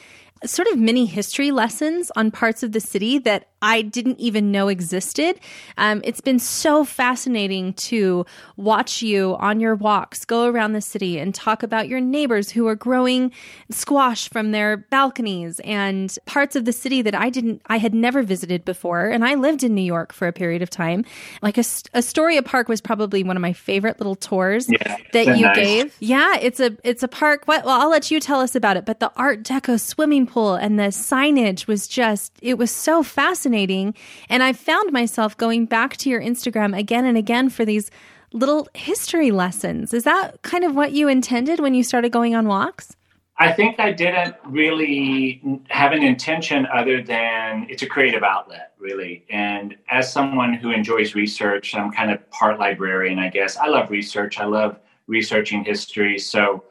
[0.44, 4.66] sort of mini history lessons on parts of the city that I didn't even know
[4.66, 5.38] existed.
[5.78, 11.18] Um, it's been so fascinating to watch you on your walks go around the city
[11.18, 13.30] and talk about your neighbors who are growing
[13.70, 18.22] squash from their balconies and parts of the city that I didn't, I had never
[18.22, 19.08] visited before.
[19.08, 21.04] And I lived in New York for a period of time.
[21.40, 25.46] Like a, Astoria Park was probably one of my favorite little tours yeah, that you
[25.46, 25.56] nice.
[25.56, 25.96] gave.
[26.00, 27.44] Yeah, it's a it's a park.
[27.46, 27.64] What?
[27.64, 28.84] Well, I'll let you tell us about it.
[28.84, 33.51] But the Art Deco swimming pool and the signage was just it was so fascinating
[33.52, 33.94] fascinating.
[34.28, 37.90] And I found myself going back to your Instagram again and again for these
[38.32, 39.92] little history lessons.
[39.92, 42.96] Is that kind of what you intended when you started going on walks?
[43.38, 49.24] I think I didn't really have an intention other than it's a creative outlet, really.
[49.28, 53.56] And as someone who enjoys research, I'm kind of part librarian, I guess.
[53.56, 54.38] I love research.
[54.38, 56.18] I love researching history.
[56.18, 56.64] So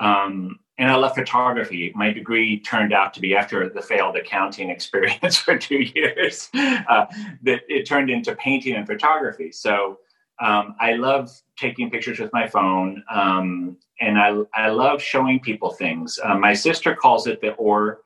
[0.00, 1.92] um, and I love photography.
[1.94, 7.06] My degree turned out to be after the failed accounting experience for two years, uh,
[7.42, 9.52] that it turned into painting and photography.
[9.52, 9.98] So
[10.40, 15.70] um, I love taking pictures with my phone, um, and I I love showing people
[15.70, 16.18] things.
[16.22, 18.00] Uh, my sister calls it the or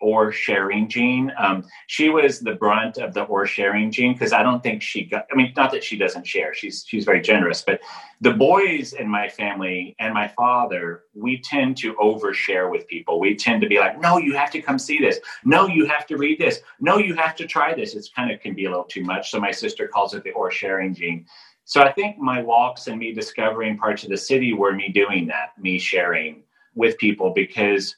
[0.00, 1.32] or sharing gene.
[1.38, 5.04] Um, she was the brunt of the or sharing gene because I don't think she
[5.04, 5.26] got.
[5.30, 6.54] I mean, not that she doesn't share.
[6.54, 7.80] She's she's very generous, but
[8.20, 13.20] the boys in my family and my father, we tend to overshare with people.
[13.20, 15.20] We tend to be like, "No, you have to come see this.
[15.44, 16.60] No, you have to read this.
[16.80, 19.30] No, you have to try this." It's kind of can be a little too much.
[19.30, 21.26] So my sister calls it the or sharing gene.
[21.64, 25.26] So I think my walks and me discovering parts of the city were me doing
[25.28, 26.42] that, me sharing
[26.74, 27.94] with people because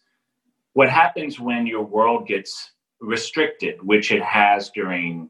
[0.75, 5.29] what happens when your world gets restricted, which it has during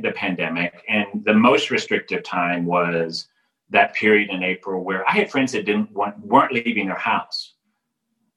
[0.00, 3.28] the pandemic, and the most restrictive time was
[3.70, 7.54] that period in April where I had friends that didn't want, weren't leaving their house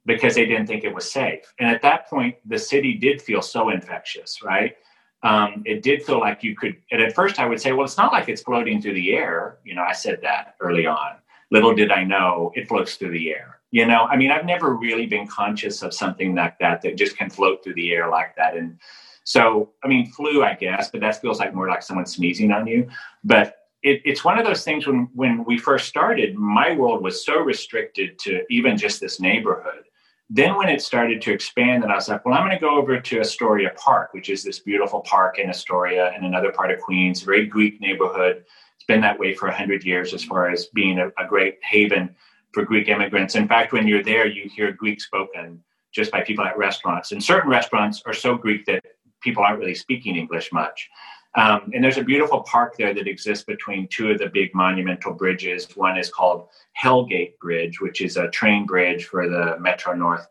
[0.06, 1.54] because they didn't think it was safe.
[1.60, 4.76] And at that point, the city did feel so infectious, right?
[5.24, 6.78] Um, it did feel like you could.
[6.92, 9.58] And at first, I would say, well, it's not like it's floating through the air.
[9.66, 11.18] You know, I said that early on.
[11.52, 13.57] Little did I know it floats through the air.
[13.72, 17.18] You know, I mean, I've never really been conscious of something like that that just
[17.18, 18.56] can float through the air like that.
[18.56, 18.80] And
[19.24, 22.66] so, I mean, flu, I guess, but that feels like more like someone sneezing on
[22.66, 22.88] you.
[23.26, 27.26] But it, it's one of those things when when we first started, my world was
[27.26, 29.84] so restricted to even just this neighborhood.
[30.30, 32.78] Then when it started to expand, and I was like, well, I'm going to go
[32.78, 36.82] over to Astoria Park, which is this beautiful park in Astoria and another part of
[36.82, 38.44] Queens, very Greek neighborhood.
[38.76, 42.14] It's been that way for 100 years as far as being a, a great haven
[42.58, 43.36] for Greek immigrants.
[43.36, 47.12] In fact, when you're there, you hear Greek spoken just by people at restaurants.
[47.12, 48.84] And certain restaurants are so Greek that
[49.22, 50.90] people aren't really speaking English much.
[51.36, 55.14] Um, and there's a beautiful park there that exists between two of the big monumental
[55.14, 55.68] bridges.
[55.76, 56.48] One is called
[56.84, 60.28] Hellgate Bridge, which is a train bridge for the Metro North.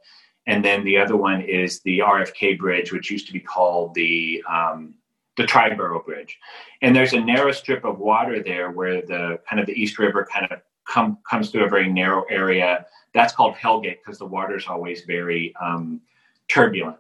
[0.49, 4.43] And then the other one is the RFK Bridge, which used to be called the
[4.51, 4.95] um,
[5.37, 6.37] the Triborough Bridge.
[6.83, 10.27] And there's a narrow strip of water there where the kind of the East River
[10.29, 12.87] kind of come comes through a very narrow area.
[13.15, 16.01] That's called Hellgate because the water's always very um,
[16.49, 16.97] turbulent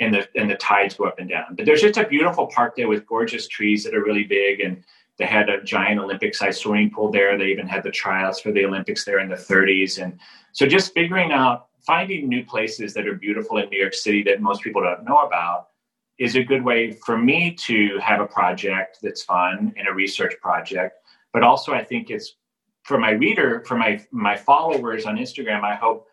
[0.00, 1.54] and the and the tides go up and down.
[1.54, 4.82] But there's just a beautiful park there with gorgeous trees that are really big, and
[5.18, 7.36] they had a giant Olympic-sized swimming pool there.
[7.36, 10.18] They even had the tryouts for the Olympics there in the 30s, and
[10.52, 14.42] so just figuring out finding new places that are beautiful in New York City that
[14.42, 15.68] most people don't know about
[16.18, 20.34] is a good way for me to have a project that's fun and a research
[20.42, 20.98] project.
[21.32, 22.34] But also, I think it's
[22.88, 25.62] for my reader, for my my followers on Instagram.
[25.62, 26.08] I hope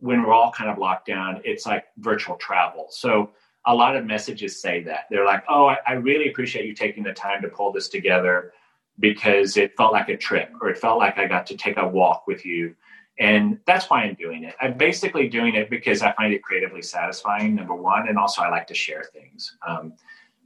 [0.00, 2.88] when we're all kind of locked down, it's like virtual travel.
[2.90, 3.30] So
[3.64, 7.02] a lot of messages say that they're like, "Oh, I, I really appreciate you taking
[7.02, 8.52] the time to pull this together
[9.00, 11.88] because it felt like a trip, or it felt like I got to take a
[11.88, 12.76] walk with you."
[13.18, 14.54] And that's why I'm doing it.
[14.60, 18.50] I'm basically doing it because I find it creatively satisfying, number one, and also I
[18.50, 19.56] like to share things.
[19.66, 19.94] Um,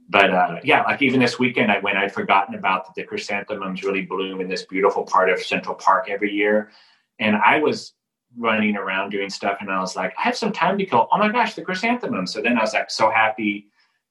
[0.09, 1.97] but uh, yeah, like even this weekend, I went.
[1.97, 6.33] I'd forgotten about the chrysanthemums really bloom in this beautiful part of Central Park every
[6.33, 6.71] year,
[7.19, 7.93] and I was
[8.35, 11.07] running around doing stuff, and I was like, I have some time to kill.
[11.11, 12.33] Oh my gosh, the chrysanthemums!
[12.33, 13.67] So then I was like so happy,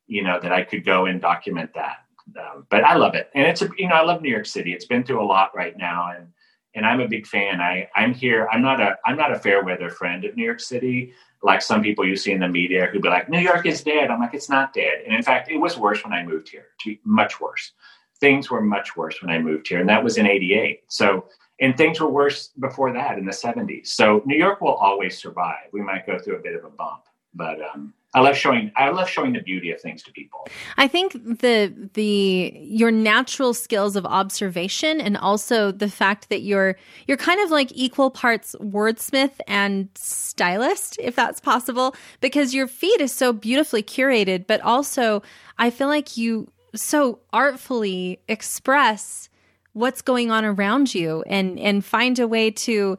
[0.07, 1.97] you know, that I could go and document that.
[2.39, 4.73] Um, but I love it, and it's a you know I love New York City.
[4.73, 6.29] It's been through a lot right now, and
[6.75, 7.61] and I'm a big fan.
[7.61, 8.49] I I'm here.
[8.53, 11.13] I'm not a I'm not a fair weather friend of New York City.
[11.43, 14.11] Like some people you see in the media who'd be like, New York is dead.
[14.11, 15.03] I'm like, it's not dead.
[15.07, 16.67] And in fact, it was worse when I moved here.
[17.05, 17.73] Much worse.
[18.21, 20.81] Things were much worse when I moved here, and that was in '88.
[20.89, 21.27] So
[21.61, 23.89] and things were worse before that in the 70s.
[23.89, 25.67] So New York will always survive.
[25.73, 27.03] We might go through a bit of a bump,
[27.35, 30.49] but um, I love showing I love showing the beauty of things to people.
[30.79, 36.77] I think the the your natural skills of observation and also the fact that you're
[37.07, 43.01] you're kind of like equal parts wordsmith and stylist if that's possible because your feed
[43.03, 45.23] is so beautifully curated but also
[45.59, 49.29] I feel like you so artfully express
[49.75, 52.97] what's going on around you and and find a way to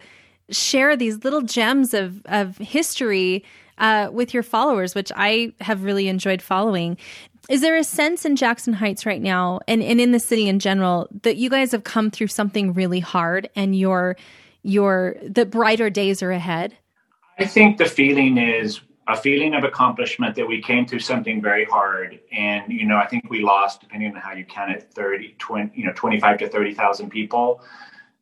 [0.51, 3.43] share these little gems of of history
[3.79, 6.97] uh, with your followers, which I have really enjoyed following.
[7.49, 10.59] Is there a sense in Jackson Heights right now and, and in the city in
[10.59, 14.15] general that you guys have come through something really hard and your
[14.61, 16.77] your the brighter days are ahead?
[17.39, 21.65] I think the feeling is a feeling of accomplishment that we came through something very
[21.65, 25.35] hard and you know i think we lost depending on how you count it 30
[25.39, 27.61] 20 you know 25 to 30,000 people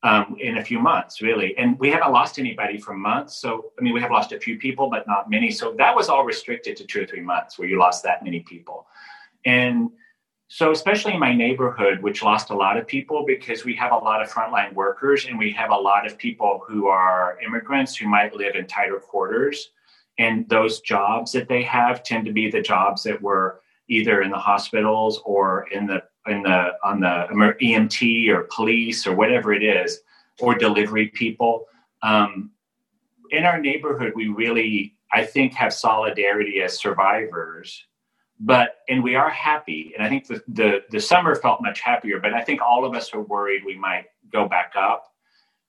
[0.08, 1.58] um, in a few months really.
[1.58, 3.36] And we haven't lost anybody for months.
[3.38, 5.52] So i mean we have lost a few people but not many.
[5.52, 8.40] So that was all restricted to two or three months where you lost that many
[8.40, 8.88] people.
[9.46, 9.90] And
[10.48, 13.98] so especially in my neighborhood which lost a lot of people because we have a
[13.98, 18.08] lot of frontline workers and we have a lot of people who are immigrants who
[18.08, 19.72] might live in tighter quarters.
[20.18, 24.32] And those jobs that they have tend to be the jobs that were either in
[24.32, 29.64] the hospitals or in the in the on the EMT or police or whatever it
[29.64, 30.00] is
[30.40, 31.66] or delivery people.
[32.02, 32.52] Um,
[33.32, 37.86] in our neighborhood, we really, I think, have solidarity as survivors.
[38.40, 42.20] But and we are happy, and I think the, the the summer felt much happier.
[42.20, 45.12] But I think all of us are worried we might go back up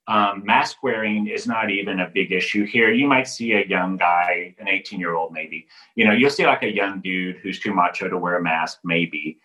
[0.09, 2.91] um, mask wearing is not even a big issue here.
[2.91, 5.69] You might see a young guy, an 18 year old, maybe.
[5.97, 8.79] You know, you'll see like a young dude who's too macho to wear a mask,
[8.83, 9.39] maybe.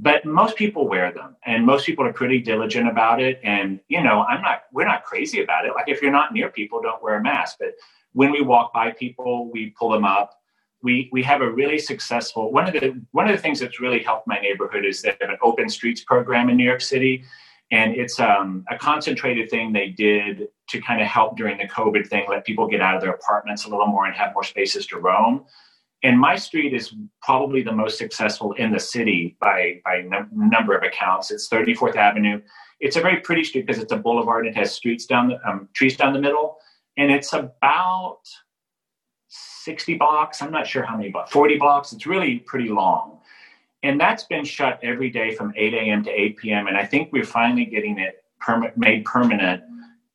[0.00, 3.40] But most people wear them, and most people are pretty diligent about it.
[3.42, 4.62] And you know, I'm not.
[4.72, 5.74] We're not crazy about it.
[5.74, 7.56] Like if you're not near people, don't wear a mask.
[7.58, 7.74] But
[8.12, 10.34] when we walk by people, we pull them up.
[10.82, 14.00] We we have a really successful one of the one of the things that's really
[14.00, 17.24] helped my neighborhood is that an open streets program in New York City
[17.70, 22.06] and it's um, a concentrated thing they did to kind of help during the COVID
[22.06, 24.86] thing, let people get out of their apartments a little more and have more spaces
[24.86, 25.44] to roam.
[26.02, 30.76] And my street is probably the most successful in the city by by num- number
[30.76, 31.30] of accounts.
[31.30, 32.40] It's 34th Avenue.
[32.80, 35.68] It's a very pretty street because it's a boulevard it has streets down the um,
[35.74, 36.58] trees down the middle,
[36.96, 38.20] and it's about
[39.28, 40.40] 60 blocks.
[40.40, 41.92] I'm not sure how many blocks, 40 blocks.
[41.92, 43.18] It's really pretty long
[43.82, 46.02] and that's been shut every day from 8 a.m.
[46.04, 46.66] to 8 p.m.
[46.66, 49.62] And I think we're finally getting it perm- made permanent.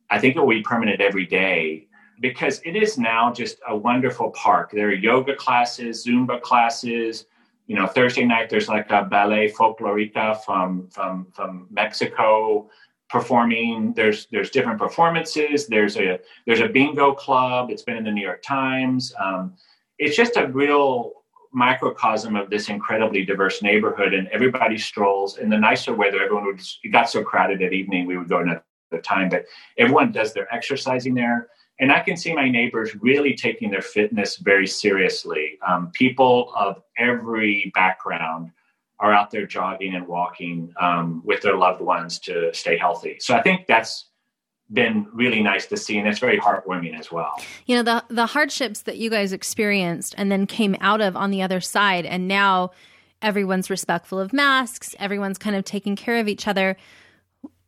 [0.09, 1.87] I think it will be permanent every day
[2.19, 4.71] because it is now just a wonderful park.
[4.71, 7.25] There are yoga classes, Zumba classes.
[7.67, 12.69] You know, Thursday night there's like a ballet folklorica from from from Mexico
[13.09, 13.93] performing.
[13.93, 15.67] There's there's different performances.
[15.67, 17.69] There's a there's a bingo club.
[17.69, 19.13] It's been in the New York Times.
[19.19, 19.55] Um,
[19.99, 21.13] it's just a real
[21.53, 26.59] microcosm of this incredibly diverse neighborhood and everybody strolls in the nicer weather everyone would
[26.81, 28.63] it got so crowded at evening we would go another
[29.03, 29.45] time but
[29.77, 31.47] everyone does their exercising there
[31.79, 35.57] and i can see my neighbors really taking their fitness very seriously.
[35.67, 38.51] Um, people of every background
[38.99, 43.17] are out there jogging and walking um, with their loved ones to stay healthy.
[43.19, 44.09] So i think that's
[44.71, 47.33] been really nice to see and it's very heartwarming as well.
[47.65, 51.31] You know the the hardships that you guys experienced and then came out of on
[51.31, 52.71] the other side and now
[53.21, 56.75] everyone's respectful of masks everyone's kind of taking care of each other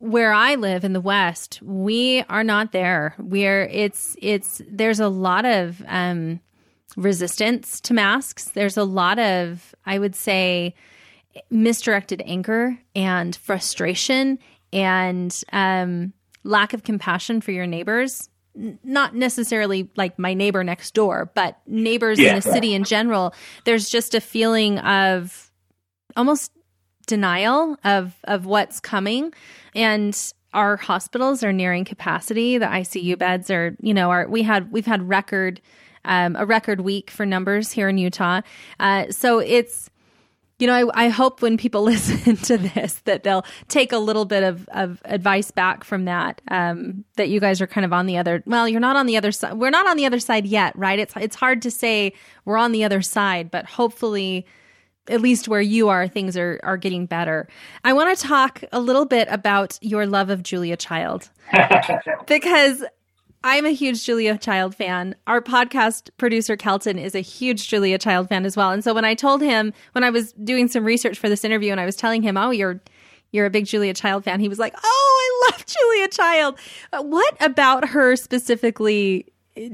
[0.06, 3.16] where i live in the west we are not there.
[3.18, 6.40] We're it's it's there's a lot of um
[6.96, 8.46] resistance to masks.
[8.46, 10.76] There's a lot of i would say
[11.50, 14.40] misdirected anger and frustration
[14.72, 18.30] and um lack of compassion for your neighbors.
[18.84, 23.34] Not necessarily like my neighbor next door, but neighbors yeah, in a city in general,
[23.66, 25.52] there's just a feeling of
[26.16, 26.52] almost
[27.06, 29.34] denial of of what's coming
[29.74, 34.72] and our hospitals are nearing capacity the ICU beds are you know are we had
[34.72, 35.62] we've had record
[36.06, 38.42] um, a record week for numbers here in Utah
[38.80, 39.90] uh, so it's
[40.60, 44.26] you know, I, I, hope when people listen to this that they'll take a little
[44.26, 46.42] bit of, of advice back from that.
[46.50, 48.44] Um, that you guys are kind of on the other.
[48.46, 49.56] Well, you're not on the other side.
[49.56, 51.00] We're not on the other side yet, right?
[51.00, 52.14] It's it's hard to say
[52.46, 54.46] we're on the other side, but hopefully,
[55.08, 57.48] at least where you are, things are are getting better.
[57.84, 61.30] I want to talk a little bit about your love of Julia Child
[62.28, 62.84] because
[63.48, 65.14] I'm a huge Julia Child fan.
[65.28, 68.72] Our podcast producer, Kelton, is a huge Julia Child fan as well.
[68.72, 71.72] And so when I told him, when I was doing some research for this interview
[71.72, 72.82] and I was telling him, oh, you're,
[73.32, 76.60] you're a big Julia Child fan, he was like, oh, I love Julia Child.
[77.02, 79.28] What about her specifically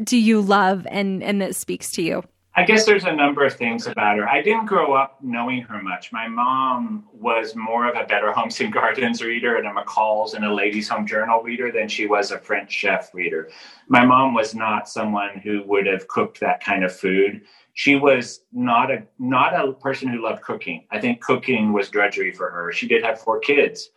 [0.04, 2.24] do you love and, and that speaks to you?
[2.54, 4.28] I guess there's a number of things about her.
[4.28, 6.12] I didn't grow up knowing her much.
[6.12, 10.44] My mom was more of a Better Homes and Gardens reader and a McCall's and
[10.44, 13.50] a Ladies Home Journal reader than she was a French chef reader.
[13.88, 17.42] My mom was not someone who would have cooked that kind of food.
[17.74, 20.86] She was not a not a person who loved cooking.
[20.92, 22.74] I think cooking was drudgery for her.
[22.74, 23.92] She did have four kids.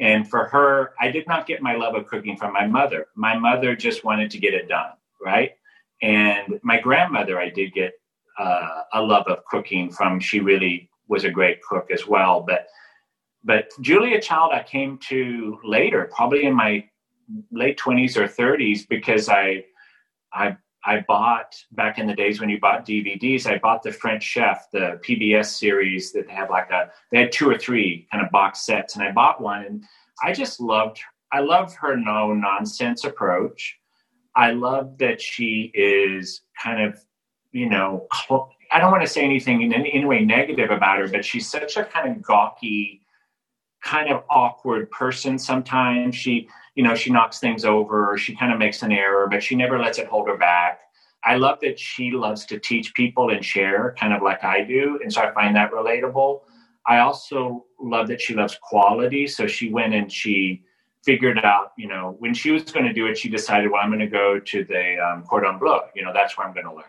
[0.00, 3.06] And for her, I did not get my love of cooking from my mother.
[3.14, 4.90] My mother just wanted to get it done,
[5.24, 5.52] right?
[6.02, 7.92] And my grandmother, I did get
[8.38, 10.20] uh, a love of cooking from.
[10.20, 12.44] She really was a great cook as well.
[12.46, 12.66] But
[13.44, 16.84] but Julia Child, I came to later, probably in my
[17.50, 19.64] late twenties or thirties, because I
[20.32, 23.46] I I bought back in the days when you bought DVDs.
[23.46, 27.32] I bought the French Chef, the PBS series that they have like a they had
[27.32, 29.84] two or three kind of box sets, and I bought one, and
[30.22, 31.00] I just loved
[31.32, 33.78] I love her no nonsense approach.
[34.34, 36.98] I love that she is kind of,
[37.52, 38.06] you know,
[38.70, 41.50] I don't want to say anything in any, any way negative about her, but she's
[41.50, 43.02] such a kind of gawky,
[43.82, 46.16] kind of awkward person sometimes.
[46.16, 49.54] She, you know, she knocks things over she kind of makes an error, but she
[49.54, 50.80] never lets it hold her back.
[51.24, 54.98] I love that she loves to teach people and share, kind of like I do.
[55.02, 56.40] And so I find that relatable.
[56.86, 59.28] I also love that she loves quality.
[59.28, 60.64] So she went and she,
[61.04, 63.90] figured out, you know, when she was going to do it, she decided, well, I'm
[63.90, 65.80] going to go to the um, Cordon Bleu.
[65.94, 66.84] You know, that's where I'm going to learn.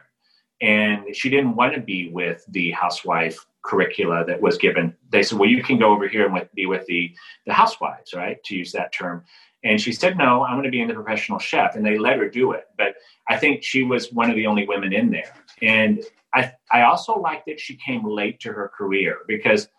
[0.61, 4.95] And she didn't want to be with the housewife curricula that was given.
[5.09, 7.13] They said, well, you can go over here and with, be with the,
[7.45, 8.41] the housewives, right?
[8.43, 9.23] To use that term.
[9.63, 11.75] And she said, no, I'm going to be in the professional chef.
[11.75, 12.65] And they let her do it.
[12.77, 12.95] But
[13.27, 15.33] I think she was one of the only women in there.
[15.61, 16.03] And
[16.33, 19.67] I, I also like that she came late to her career because–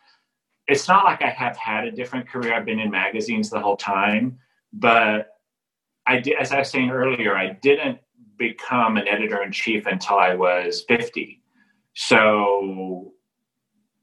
[0.67, 2.55] it's not like I have had a different career.
[2.55, 4.39] I've been in magazines the whole time,
[4.73, 5.29] but
[6.07, 7.99] I did, as I was saying earlier, I didn't
[8.39, 11.43] become an editor in chief until I was 50.
[11.95, 13.12] So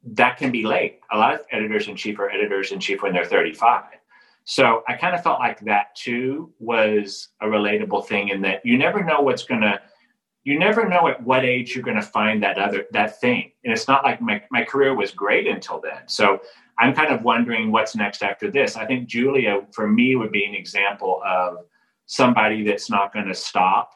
[0.03, 0.99] that can be late.
[1.11, 3.83] A lot of editors in chief are editors in chief when they're 35.
[4.43, 8.77] So I kind of felt like that too was a relatable thing in that you
[8.77, 9.79] never know what's going to
[10.43, 13.51] you never know at what age you're going to find that other that thing.
[13.63, 16.07] And it's not like my, my career was great until then.
[16.07, 16.41] So
[16.79, 18.75] i'm kind of wondering what's next after this.
[18.75, 21.65] I think julia for me would be an example of
[22.05, 23.91] somebody that's not going to stop.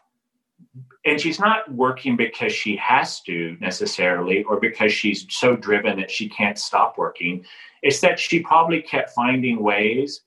[1.06, 6.10] And she's not working because she has to necessarily or because she's so driven that
[6.10, 7.46] she can't stop working.
[7.82, 10.22] It's that she probably kept finding ways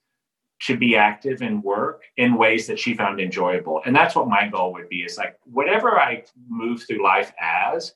[0.60, 3.80] to be active and work in ways that she found enjoyable.
[3.86, 7.94] And that's what my goal would be is like whatever I move through life as,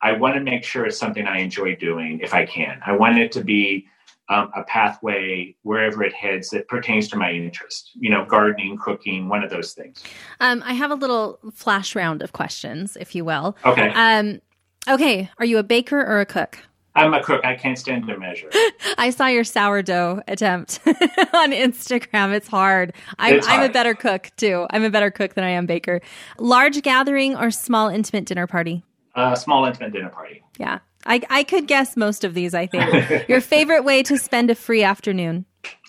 [0.00, 2.80] I want to make sure it's something I enjoy doing if I can.
[2.86, 3.86] I want it to be
[4.28, 9.28] um, a pathway wherever it heads that pertains to my interest, you know, gardening, cooking,
[9.28, 10.02] one of those things.
[10.40, 13.56] Um, I have a little flash round of questions, if you will.
[13.64, 13.90] Okay.
[13.94, 14.40] Um,
[14.88, 15.30] okay.
[15.38, 16.58] Are you a baker or a cook?
[16.96, 17.44] I'm a cook.
[17.44, 18.50] I can't stand to measure.
[18.98, 22.34] I saw your sourdough attempt on Instagram.
[22.34, 22.94] It's hard.
[23.18, 23.60] I'm, it's hard.
[23.60, 24.66] I'm a better cook too.
[24.70, 26.00] I'm a better cook than I am baker.
[26.38, 28.82] Large gathering or small intimate dinner party?
[29.14, 30.42] Uh, small intimate dinner party.
[30.58, 30.78] Yeah.
[31.04, 33.28] I, I could guess most of these, I think.
[33.28, 35.44] your favorite way to spend a free afternoon?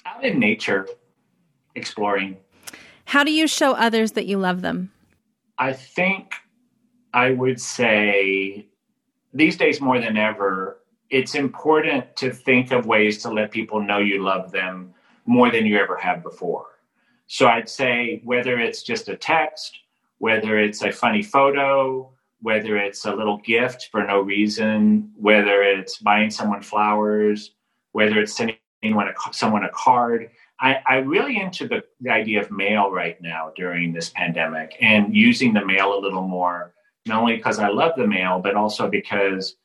[0.05, 0.88] Out in nature,
[1.74, 2.38] exploring.
[3.05, 4.91] How do you show others that you love them?
[5.58, 6.34] I think
[7.14, 8.68] I would say
[9.34, 10.80] these days more than ever,
[11.10, 14.93] it's important to think of ways to let people know you love them
[15.26, 16.66] more than you ever have before.
[17.28, 19.78] So I'd say whether it's just a text,
[20.18, 25.97] whether it's a funny photo, whether it's a little gift for no reason, whether it's
[25.97, 27.51] buying someone flowers,
[27.91, 28.58] whether it's sending
[29.32, 30.30] someone a card.
[30.60, 35.16] I, I really into the, the idea of mail right now during this pandemic and
[35.16, 36.74] using the mail a little more,
[37.05, 39.55] not only because I love the mail, but also because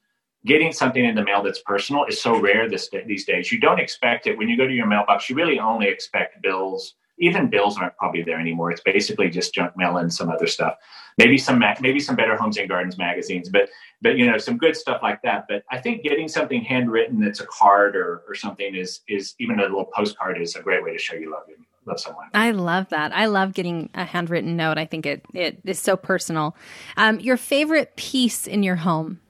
[0.47, 3.53] getting something in the mail that's personal is so rare this, these days.
[3.53, 5.31] You don't expect it when you go to your mailbox.
[5.31, 8.73] You really only expect bills even bills aren't probably there anymore.
[8.73, 10.75] It's basically just junk mail and some other stuff.
[11.19, 13.69] Maybe some maybe some Better Homes and Gardens magazines, but
[14.01, 15.45] but you know some good stuff like that.
[15.49, 19.61] But I think getting something handwritten that's a card or or something is is even
[19.61, 22.27] a little postcard is a great way to show you love you love someone.
[22.35, 23.13] I love that.
[23.13, 24.79] I love getting a handwritten note.
[24.79, 26.57] I think it it is so personal.
[26.97, 29.21] Um, your favorite piece in your home?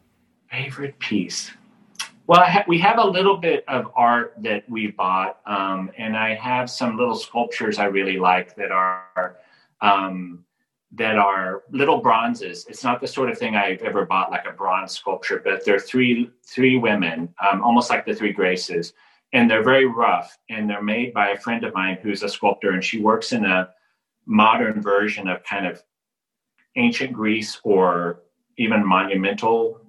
[0.53, 1.51] Favorite piece.
[2.27, 6.35] Well, ha- we have a little bit of art that we bought, um, and I
[6.35, 9.39] have some little sculptures I really like that are
[9.81, 10.45] um,
[10.93, 12.67] that are little bronzes.
[12.69, 15.81] It's not the sort of thing I've ever bought, like a bronze sculpture, but they're
[15.81, 18.93] three three women, um, almost like the Three Graces,
[19.33, 22.73] and they're very rough, and they're made by a friend of mine who's a sculptor,
[22.73, 23.71] and she works in a
[24.27, 25.83] modern version of kind of
[26.77, 28.21] ancient Greece or
[28.59, 29.82] even monumental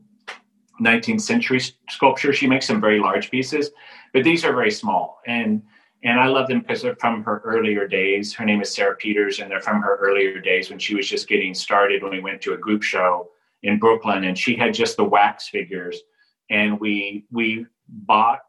[0.81, 2.33] 19th century sculpture.
[2.33, 3.71] She makes some very large pieces,
[4.13, 5.19] but these are very small.
[5.27, 5.61] And
[6.05, 8.33] and I love them because they're from her earlier days.
[8.33, 11.29] Her name is Sarah Peters, and they're from her earlier days when she was just
[11.29, 12.03] getting started.
[12.03, 13.29] When we went to a group show
[13.63, 16.01] in Brooklyn, and she had just the wax figures,
[16.49, 18.39] and we we bought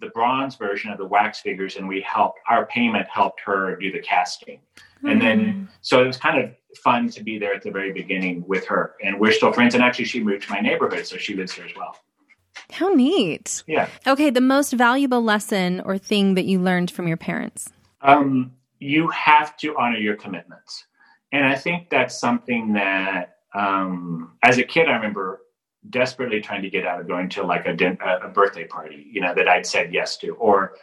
[0.00, 2.40] the bronze version of the wax figures, and we helped.
[2.48, 4.60] Our payment helped her do the casting,
[4.98, 5.08] mm-hmm.
[5.08, 5.64] and then hmm.
[5.80, 8.94] so it was kind of fun to be there at the very beginning with her.
[9.02, 9.74] And we're still friends.
[9.74, 11.96] And actually, she moved to my neighborhood, so she lives here as well.
[12.72, 13.62] How neat.
[13.66, 13.88] Yeah.
[14.06, 17.70] Okay, the most valuable lesson or thing that you learned from your parents?
[18.02, 20.86] Um, you have to honor your commitments.
[21.32, 25.40] And I think that's something that, um, as a kid, I remember
[25.90, 27.72] desperately trying to get out of going to like a,
[28.22, 30.74] a birthday party, you know, that I'd said yes to, or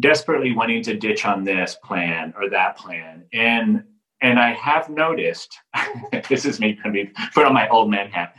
[0.00, 3.24] desperately wanting to ditch on this plan or that plan.
[3.32, 3.84] And
[4.20, 5.56] and I have noticed,
[6.28, 8.34] this is me going put on my old man hat.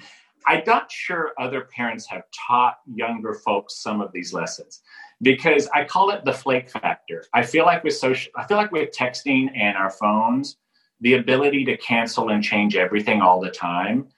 [0.45, 4.81] I'm not sure other parents have taught younger folks some of these lessons
[5.21, 7.23] because I call it the flake factor.
[7.33, 10.57] I feel like with social, I feel like with texting and our phones,
[11.01, 14.09] the ability to cancel and change everything all the time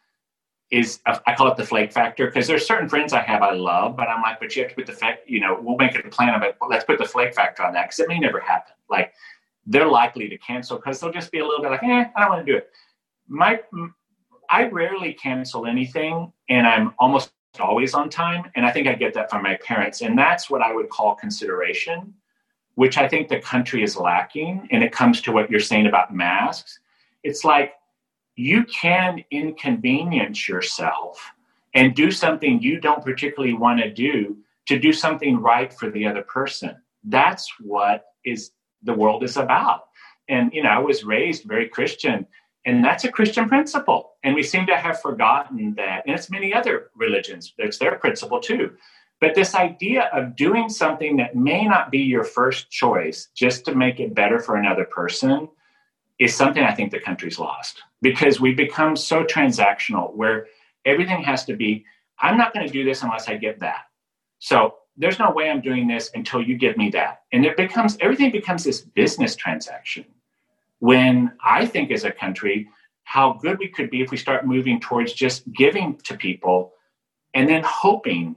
[0.72, 3.98] is I call it the flake factor because there's certain friends I have I love,
[3.98, 6.06] but I'm like, but you have to put the fact, you know, we'll make it
[6.06, 6.56] a plan of it.
[6.68, 8.74] Let's put the flake factor on that because it may never happen.
[8.90, 9.14] Like
[9.66, 12.30] they're likely to cancel because they'll just be a little bit like, eh, I don't
[12.30, 12.70] want to do it.
[13.28, 13.60] My,
[14.50, 18.50] I rarely cancel anything, and I'm almost always on time.
[18.56, 21.16] And I think I get that from my parents, and that's what I would call
[21.16, 22.14] consideration,
[22.76, 24.68] which I think the country is lacking.
[24.72, 26.80] And it comes to what you're saying about masks.
[27.24, 27.74] It's like
[28.42, 31.32] you can inconvenience yourself
[31.76, 34.36] and do something you don't particularly want to do
[34.68, 36.76] to do something right for the other person.
[37.04, 39.82] That's what is the world is about.
[40.28, 42.26] And, you know, I was raised very Christian,
[42.66, 44.14] and that's a Christian principle.
[44.24, 46.04] And we seem to have forgotten that.
[46.08, 48.72] And it's many other religions, it's their principle too.
[49.20, 53.76] But this idea of doing something that may not be your first choice just to
[53.76, 55.48] make it better for another person
[56.22, 60.46] is something I think the country's lost because we've become so transactional where
[60.86, 61.84] everything has to be,
[62.20, 63.86] I'm not going to do this unless I get that.
[64.38, 67.24] So there's no way I'm doing this until you give me that.
[67.32, 70.06] And it becomes everything becomes this business transaction.
[70.78, 72.70] When I think as a country,
[73.04, 76.74] how good we could be if we start moving towards just giving to people
[77.34, 78.36] and then hoping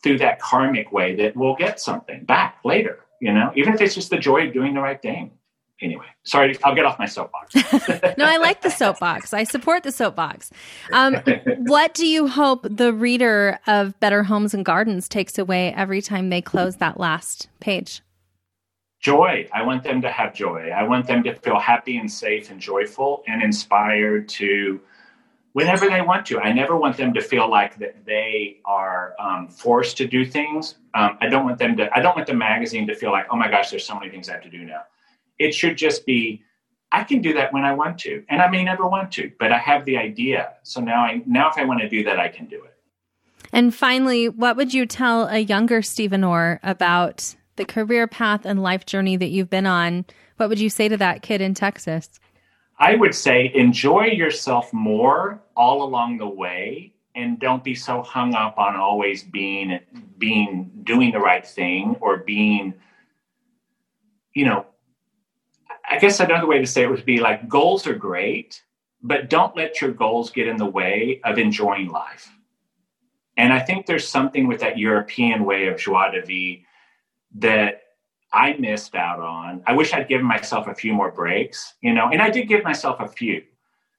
[0.00, 3.96] through that karmic way that we'll get something back later, you know, even if it's
[3.96, 5.32] just the joy of doing the right thing
[5.80, 7.54] anyway, sorry, I'll get off my soapbox.
[8.16, 9.32] no, I like the soapbox.
[9.32, 10.50] I support the soapbox.
[10.92, 11.16] Um,
[11.58, 16.30] what do you hope the reader of Better Homes and Gardens takes away every time
[16.30, 18.02] they close that last page?
[19.00, 19.48] Joy.
[19.52, 20.70] I want them to have joy.
[20.74, 24.80] I want them to feel happy and safe and joyful and inspired to
[25.52, 26.40] whenever they want to.
[26.40, 30.76] I never want them to feel like that they are um, forced to do things.
[30.94, 31.94] Um, I don't want them to.
[31.94, 34.28] I don't want the magazine to feel like, oh my gosh, there's so many things
[34.28, 34.82] I have to do now
[35.38, 36.42] it should just be
[36.92, 39.52] I can do that when I want to, and I may never want to, but
[39.52, 40.54] I have the idea.
[40.62, 42.74] So now I now if I want to do that, I can do it.
[43.52, 48.62] And finally, what would you tell a younger Stephen Orr about the career path and
[48.62, 50.04] life journey that you've been on
[50.36, 52.20] What would you say to that kid in Texas?
[52.78, 58.34] I would say enjoy yourself more all along the way and don't be so hung
[58.34, 59.80] up on always being
[60.18, 62.74] being doing the right thing or being
[64.34, 64.66] you know
[65.88, 68.62] I guess another way to say it would be like goals are great,
[69.02, 72.30] but don't let your goals get in the way of enjoying life.
[73.36, 76.62] And I think there's something with that European way of joie de vivre
[77.36, 77.82] that
[78.32, 79.62] I missed out on.
[79.66, 82.64] I wish I'd given myself a few more breaks, you know, and I did give
[82.64, 83.42] myself a few,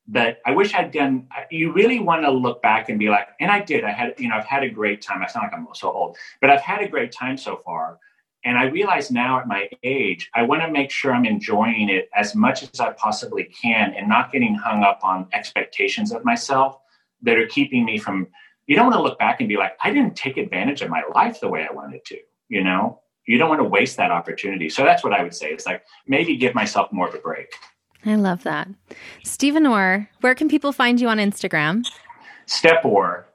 [0.07, 1.27] but I wish I'd done.
[1.51, 3.83] You really want to look back and be like, and I did.
[3.83, 5.21] I had, you know, I've had a great time.
[5.23, 7.99] I sound like I'm so old, but I've had a great time so far.
[8.47, 12.07] And I realize now at my age, I want to make sure I'm enjoying it
[12.15, 16.79] as much as I possibly can and not getting hung up on expectations of myself
[17.23, 18.27] that are keeping me from.
[18.65, 21.03] You don't want to look back and be like, I didn't take advantage of my
[21.13, 23.01] life the way I wanted to, you know?
[23.25, 24.69] You don't want to waste that opportunity.
[24.69, 25.47] So that's what I would say.
[25.47, 27.53] It's like maybe give myself more of a break.
[28.05, 28.69] I love that.
[29.25, 31.85] Stephen Orr, where can people find you on Instagram?
[32.45, 33.26] Step Orr,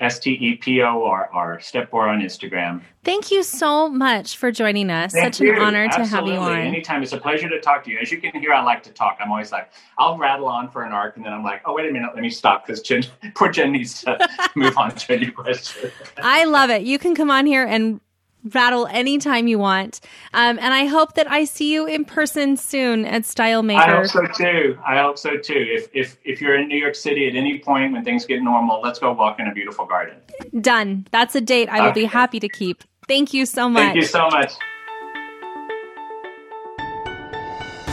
[0.00, 2.82] S T E P O R R, Step Orr on Instagram.
[3.04, 5.12] Thank you so much for joining us.
[5.12, 5.54] Thank Such you.
[5.54, 6.10] an honor Absolutely.
[6.10, 6.60] to have you on.
[6.60, 7.02] Anytime.
[7.02, 7.98] It's a pleasure to talk to you.
[7.98, 9.18] As you can hear, I like to talk.
[9.20, 11.88] I'm always like, I'll rattle on for an arc and then I'm like, oh, wait
[11.88, 13.02] a minute, let me stop because Jen,
[13.34, 14.18] poor Jen needs to
[14.54, 15.90] move on to a new question.
[16.18, 16.82] I love it.
[16.82, 18.00] You can come on here and
[18.44, 20.00] rattle anytime you want.
[20.32, 23.80] Um, and I hope that I see you in person soon at Style Maker.
[23.80, 24.78] I hope so too.
[24.86, 25.66] I hope so too.
[25.68, 28.80] If, if, if you're in New York City at any point when things get normal,
[28.80, 30.16] let's go walk in a beautiful garden.
[30.60, 31.06] Done.
[31.10, 32.02] That's a date I will okay.
[32.02, 32.84] be happy to keep.
[33.06, 33.82] Thank you so much.
[33.82, 34.52] Thank you so much.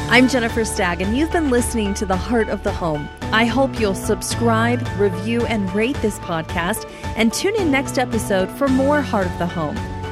[0.07, 3.09] I'm Jennifer Stagg, and you've been listening to The Heart of the Home.
[3.33, 8.67] I hope you'll subscribe, review, and rate this podcast, and tune in next episode for
[8.67, 9.75] more Heart of the Home.